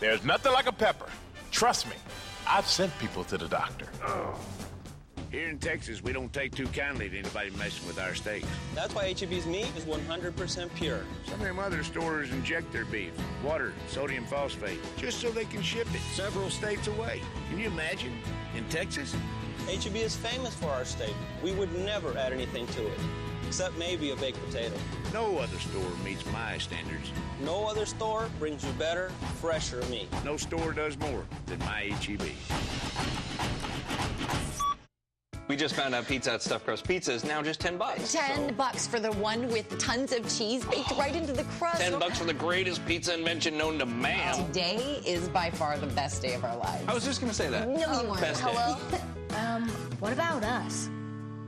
There's 0.00 0.24
nothing 0.24 0.52
like 0.52 0.66
a 0.66 0.72
pepper. 0.72 1.06
Trust 1.52 1.86
me. 1.86 1.94
I've 2.44 2.66
sent 2.66 2.92
people 2.98 3.22
to 3.22 3.38
the 3.38 3.46
doctor. 3.46 3.86
Oh. 4.04 4.34
Here 5.30 5.48
in 5.48 5.60
Texas, 5.60 6.02
we 6.02 6.12
don't 6.12 6.32
take 6.32 6.56
too 6.56 6.66
kindly 6.66 7.08
to 7.08 7.18
anybody 7.20 7.50
messing 7.50 7.86
with 7.86 8.00
our 8.00 8.16
steaks. 8.16 8.48
That's 8.74 8.92
why 8.96 9.14
HEB's 9.14 9.46
meat 9.46 9.70
is 9.76 9.84
100% 9.84 10.74
pure. 10.74 11.04
Some 11.26 11.34
of 11.34 11.46
them 11.46 11.60
other 11.60 11.84
stores 11.84 12.32
inject 12.32 12.72
their 12.72 12.84
beef, 12.84 13.12
water, 13.44 13.72
sodium 13.86 14.26
phosphate, 14.26 14.80
just 14.96 15.20
so 15.20 15.30
they 15.30 15.44
can 15.44 15.62
ship 15.62 15.86
it 15.94 16.02
several 16.14 16.50
states 16.50 16.88
away. 16.88 17.22
Can 17.48 17.60
you 17.60 17.68
imagine? 17.68 18.12
In 18.56 18.68
Texas? 18.70 19.14
HEB 19.66 19.96
is 19.96 20.16
famous 20.16 20.54
for 20.54 20.68
our 20.68 20.84
steak. 20.84 21.14
We 21.42 21.52
would 21.52 21.72
never 21.78 22.16
add 22.18 22.32
anything 22.32 22.66
to 22.68 22.86
it, 22.86 22.98
except 23.46 23.76
maybe 23.78 24.10
a 24.10 24.16
baked 24.16 24.44
potato. 24.46 24.74
No 25.12 25.38
other 25.38 25.58
store 25.58 25.90
meets 26.04 26.24
my 26.32 26.58
standards. 26.58 27.10
No 27.42 27.66
other 27.66 27.86
store 27.86 28.28
brings 28.38 28.64
you 28.64 28.72
better, 28.72 29.10
fresher 29.40 29.82
meat. 29.90 30.08
No 30.24 30.36
store 30.36 30.72
does 30.72 30.98
more 30.98 31.24
than 31.46 31.58
my 31.60 31.92
HEB. 32.00 32.22
We 35.48 35.56
just 35.56 35.74
found 35.74 35.94
out 35.94 36.06
Pizza 36.06 36.30
Hut 36.30 36.42
stuffed 36.42 36.64
crust 36.64 36.86
pizza 36.88 37.12
is 37.12 37.24
now 37.24 37.42
just 37.42 37.60
10 37.60 37.76
bucks. 37.76 38.12
10 38.12 38.54
bucks 38.54 38.86
for 38.86 38.98
the 38.98 39.12
one 39.12 39.48
with 39.48 39.76
tons 39.78 40.12
of 40.12 40.22
cheese 40.34 40.64
baked 40.64 40.92
oh. 40.92 40.98
right 40.98 41.14
into 41.14 41.32
the 41.32 41.44
crust. 41.44 41.80
10 41.80 41.98
bucks 41.98 42.18
for 42.18 42.24
the 42.24 42.32
greatest 42.32 42.84
pizza 42.86 43.12
invention 43.12 43.58
known 43.58 43.78
to 43.78 43.84
man. 43.84 44.46
Today 44.46 45.02
is 45.04 45.28
by 45.28 45.50
far 45.50 45.76
the 45.76 45.88
best 45.88 46.22
day 46.22 46.34
of 46.34 46.44
our 46.44 46.56
lives. 46.56 46.84
I 46.88 46.94
was 46.94 47.04
just 47.04 47.20
going 47.20 47.30
to 47.30 47.36
say 47.36 47.50
that. 47.50 47.68
No, 47.68 48.00
you 48.00 48.08
weren't. 48.08 48.20
Best 48.20 48.42
day. 48.42 48.50
Hello? 48.50 49.00
um, 49.34 49.68
what 50.00 50.12
about 50.12 50.44
us? 50.44 50.88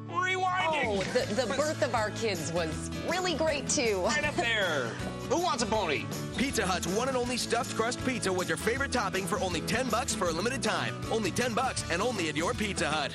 Rewinding. 0.09 0.87
Oh, 0.87 1.03
the, 1.13 1.35
the 1.35 1.47
birth 1.55 1.83
of 1.83 1.95
our 1.95 2.11
kids 2.11 2.53
was 2.53 2.91
really 3.09 3.35
great 3.35 3.69
too. 3.69 4.03
Right 4.05 4.25
up 4.25 4.37
there. 4.37 4.87
Who 5.29 5.41
wants 5.41 5.63
a 5.63 5.67
pony? 5.67 6.05
Pizza 6.37 6.67
Hut's 6.67 6.87
one 6.87 7.09
and 7.09 7.17
only 7.17 7.37
stuffed 7.37 7.75
crust 7.75 8.05
pizza 8.05 8.33
with 8.33 8.49
your 8.49 8.59
favorite 8.59 8.93
topping 8.93 9.27
for 9.27 9.41
only 9.41 9.63
10 9.63 9.89
bucks 9.89 10.15
for 10.15 10.29
a 10.29 10.33
limited 10.33 10.63
time. 10.63 10.95
Only 11.11 11.31
10 11.31 11.55
bucks 11.55 11.85
and 11.91 12.03
only 12.03 12.29
at 12.29 12.37
your 12.37 12.53
Pizza 12.55 12.89
Hut. 12.89 13.15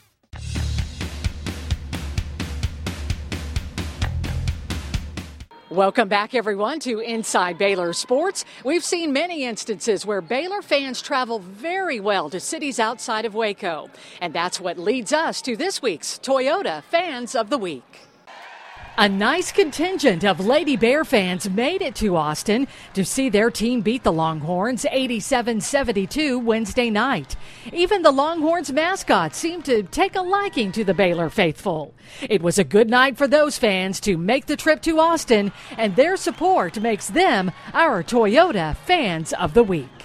Welcome 5.71 6.09
back, 6.09 6.35
everyone, 6.35 6.81
to 6.81 6.99
Inside 6.99 7.57
Baylor 7.57 7.93
Sports. 7.93 8.43
We've 8.65 8.83
seen 8.83 9.13
many 9.13 9.45
instances 9.45 10.05
where 10.05 10.19
Baylor 10.19 10.61
fans 10.61 11.01
travel 11.01 11.39
very 11.39 12.01
well 12.01 12.29
to 12.31 12.41
cities 12.41 12.77
outside 12.77 13.23
of 13.23 13.35
Waco. 13.35 13.89
And 14.19 14.33
that's 14.33 14.59
what 14.59 14.77
leads 14.77 15.13
us 15.13 15.41
to 15.43 15.55
this 15.55 15.81
week's 15.81 16.19
Toyota 16.19 16.83
Fans 16.83 17.35
of 17.35 17.49
the 17.49 17.57
Week. 17.57 18.10
A 18.97 19.07
nice 19.07 19.53
contingent 19.53 20.25
of 20.25 20.45
Lady 20.45 20.75
Bear 20.75 21.05
fans 21.05 21.49
made 21.49 21.81
it 21.81 21.95
to 21.95 22.17
Austin 22.17 22.67
to 22.93 23.05
see 23.05 23.29
their 23.29 23.49
team 23.49 23.79
beat 23.79 24.03
the 24.03 24.11
Longhorns 24.11 24.85
87 24.85 25.61
72 25.61 26.37
Wednesday 26.37 26.89
night. 26.89 27.37
Even 27.71 28.01
the 28.01 28.11
Longhorns 28.11 28.69
mascot 28.69 29.33
seemed 29.33 29.63
to 29.65 29.83
take 29.83 30.17
a 30.17 30.21
liking 30.21 30.73
to 30.73 30.83
the 30.83 30.93
Baylor 30.93 31.29
faithful. 31.29 31.93
It 32.29 32.41
was 32.41 32.59
a 32.59 32.65
good 32.65 32.89
night 32.89 33.17
for 33.17 33.29
those 33.29 33.57
fans 33.57 34.01
to 34.01 34.17
make 34.17 34.47
the 34.47 34.57
trip 34.57 34.81
to 34.81 34.99
Austin, 34.99 35.53
and 35.77 35.95
their 35.95 36.17
support 36.17 36.79
makes 36.81 37.07
them 37.07 37.49
our 37.73 38.03
Toyota 38.03 38.75
Fans 38.75 39.31
of 39.33 39.53
the 39.53 39.63
Week. 39.63 40.00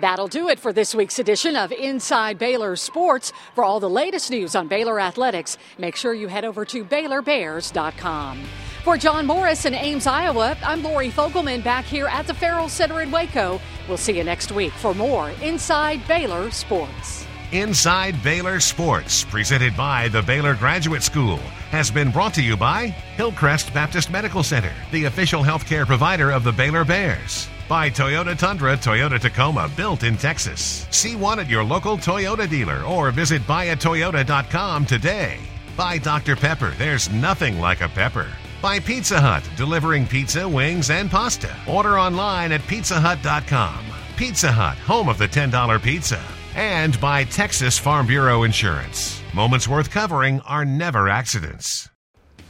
That'll 0.00 0.28
do 0.28 0.48
it 0.48 0.58
for 0.58 0.72
this 0.72 0.94
week's 0.94 1.18
edition 1.18 1.56
of 1.56 1.70
Inside 1.72 2.38
Baylor 2.38 2.76
Sports. 2.76 3.32
For 3.54 3.64
all 3.64 3.80
the 3.80 3.90
latest 3.90 4.30
news 4.30 4.56
on 4.56 4.68
Baylor 4.68 5.00
athletics, 5.00 5.56
make 5.78 5.96
sure 5.96 6.14
you 6.14 6.28
head 6.28 6.44
over 6.44 6.64
to 6.66 6.84
BaylorBears.com. 6.84 8.44
For 8.82 8.98
John 8.98 9.26
Morris 9.26 9.64
in 9.64 9.74
Ames, 9.74 10.06
Iowa, 10.06 10.56
I'm 10.62 10.82
Lori 10.82 11.10
Fogelman 11.10 11.64
back 11.64 11.84
here 11.84 12.06
at 12.06 12.26
the 12.26 12.34
Ferrell 12.34 12.68
Center 12.68 13.00
in 13.00 13.10
Waco. 13.10 13.60
We'll 13.88 13.96
see 13.96 14.18
you 14.18 14.24
next 14.24 14.52
week 14.52 14.72
for 14.72 14.94
more 14.94 15.30
Inside 15.42 16.06
Baylor 16.06 16.50
Sports. 16.50 17.26
Inside 17.52 18.20
Baylor 18.22 18.58
Sports, 18.58 19.22
presented 19.24 19.76
by 19.76 20.08
the 20.08 20.22
Baylor 20.22 20.54
Graduate 20.54 21.04
School, 21.04 21.36
has 21.70 21.90
been 21.90 22.10
brought 22.10 22.34
to 22.34 22.42
you 22.42 22.56
by 22.56 22.86
Hillcrest 23.16 23.72
Baptist 23.72 24.10
Medical 24.10 24.42
Center, 24.42 24.72
the 24.90 25.04
official 25.04 25.42
healthcare 25.42 25.86
provider 25.86 26.30
of 26.30 26.42
the 26.42 26.52
Baylor 26.52 26.84
Bears. 26.84 27.48
By 27.68 27.88
Toyota 27.88 28.36
Tundra, 28.36 28.76
Toyota 28.76 29.18
Tacoma, 29.18 29.70
built 29.74 30.02
in 30.02 30.18
Texas. 30.18 30.86
See 30.90 31.16
one 31.16 31.40
at 31.40 31.48
your 31.48 31.64
local 31.64 31.96
Toyota 31.96 32.48
dealer 32.48 32.82
or 32.84 33.10
visit 33.10 33.40
buyatoyota.com 33.42 34.84
today. 34.84 35.38
By 35.74 35.96
Dr. 35.96 36.36
Pepper, 36.36 36.74
there's 36.76 37.10
nothing 37.10 37.58
like 37.58 37.80
a 37.80 37.88
pepper. 37.88 38.28
By 38.60 38.80
Pizza 38.80 39.18
Hut, 39.18 39.48
delivering 39.56 40.06
pizza, 40.06 40.46
wings, 40.46 40.90
and 40.90 41.10
pasta. 41.10 41.54
Order 41.66 41.98
online 41.98 42.52
at 42.52 42.60
pizzahut.com. 42.62 43.84
Pizza 44.16 44.52
Hut, 44.52 44.76
home 44.78 45.08
of 45.08 45.16
the 45.16 45.26
$10 45.28 45.82
pizza. 45.82 46.22
And 46.54 47.00
by 47.00 47.24
Texas 47.24 47.78
Farm 47.78 48.06
Bureau 48.06 48.42
Insurance. 48.42 49.22
Moments 49.32 49.66
worth 49.66 49.90
covering 49.90 50.40
are 50.40 50.66
never 50.66 51.08
accidents. 51.08 51.88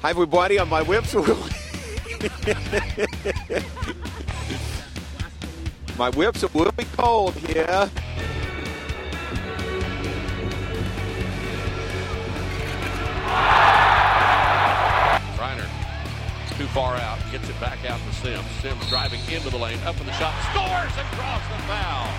Hi, 0.03 0.11
everybody. 0.11 0.59
On 0.59 0.69
my 0.69 0.83
whips 0.83 1.15
will. 1.15 1.39
my 5.99 6.11
whips 6.11 6.43
will 6.55 6.73
be 6.73 6.85
cold 6.97 7.35
here. 7.35 7.91
Griner 15.37 15.69
too 16.57 16.67
far 16.67 16.97
out, 16.97 17.19
gets 17.31 17.49
it 17.49 17.61
back 17.61 17.85
out 17.89 18.01
to 18.01 18.15
Sims. 18.15 18.45
Sims 18.61 18.89
driving 18.89 19.21
into 19.31 19.51
the 19.51 19.59
lane, 19.59 19.79
up 19.85 19.99
in 20.01 20.07
the 20.07 20.13
shot, 20.13 20.35
scores 20.51 20.93
and 20.99 21.09
draws 21.17 21.43
the 21.49 21.59
foul. 21.69 22.11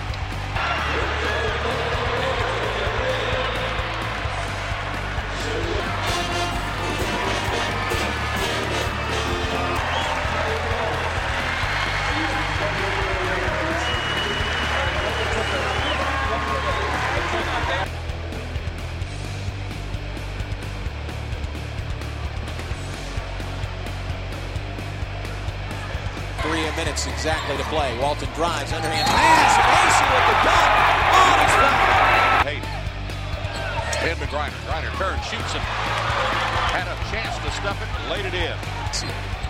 Minutes 26.95 27.07
exactly 27.07 27.57
to 27.57 27.63
play. 27.65 27.97
Walton 27.99 28.29
drives, 28.35 28.71
underhand 28.71 29.07
pass. 29.07 29.59
Macy 29.59 30.05
with 30.15 30.25
the 30.31 30.37
dunk. 30.47 30.71
On 31.11 31.35
his 31.43 31.53
foul. 31.59 31.91
Hayden. 32.47 32.71
Into 34.05 34.27
Griner. 34.31 34.55
Griner 34.63 34.93
turns, 34.95 35.23
shoots 35.27 35.55
it. 35.55 35.63
Had 36.71 36.87
a 36.87 36.95
chance 37.11 37.35
to 37.43 37.51
stuff 37.51 37.75
it, 37.83 37.89
laid 38.09 38.25
it 38.25 38.33
in. 38.33 38.55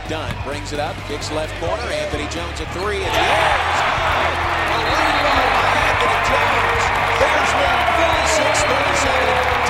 Dunn 0.10 0.34
brings 0.44 0.74
it 0.74 0.80
up, 0.80 0.96
kicks 1.08 1.32
left 1.32 1.54
corner. 1.60 1.82
Anthony 1.84 2.26
Jones 2.34 2.60
a 2.62 2.66
three, 2.74 3.02
and 3.02 3.14
the 3.14 3.26
air 3.26 3.58
is 3.62 3.82
good. 3.86 4.38
A 4.66 4.80
lead 4.90 5.16
by 5.22 5.70
Anthony 5.86 6.20
Jones. 6.30 6.84
Bears 7.20 7.52
win 7.62 7.78
46 8.42 8.64
37. 8.66 9.65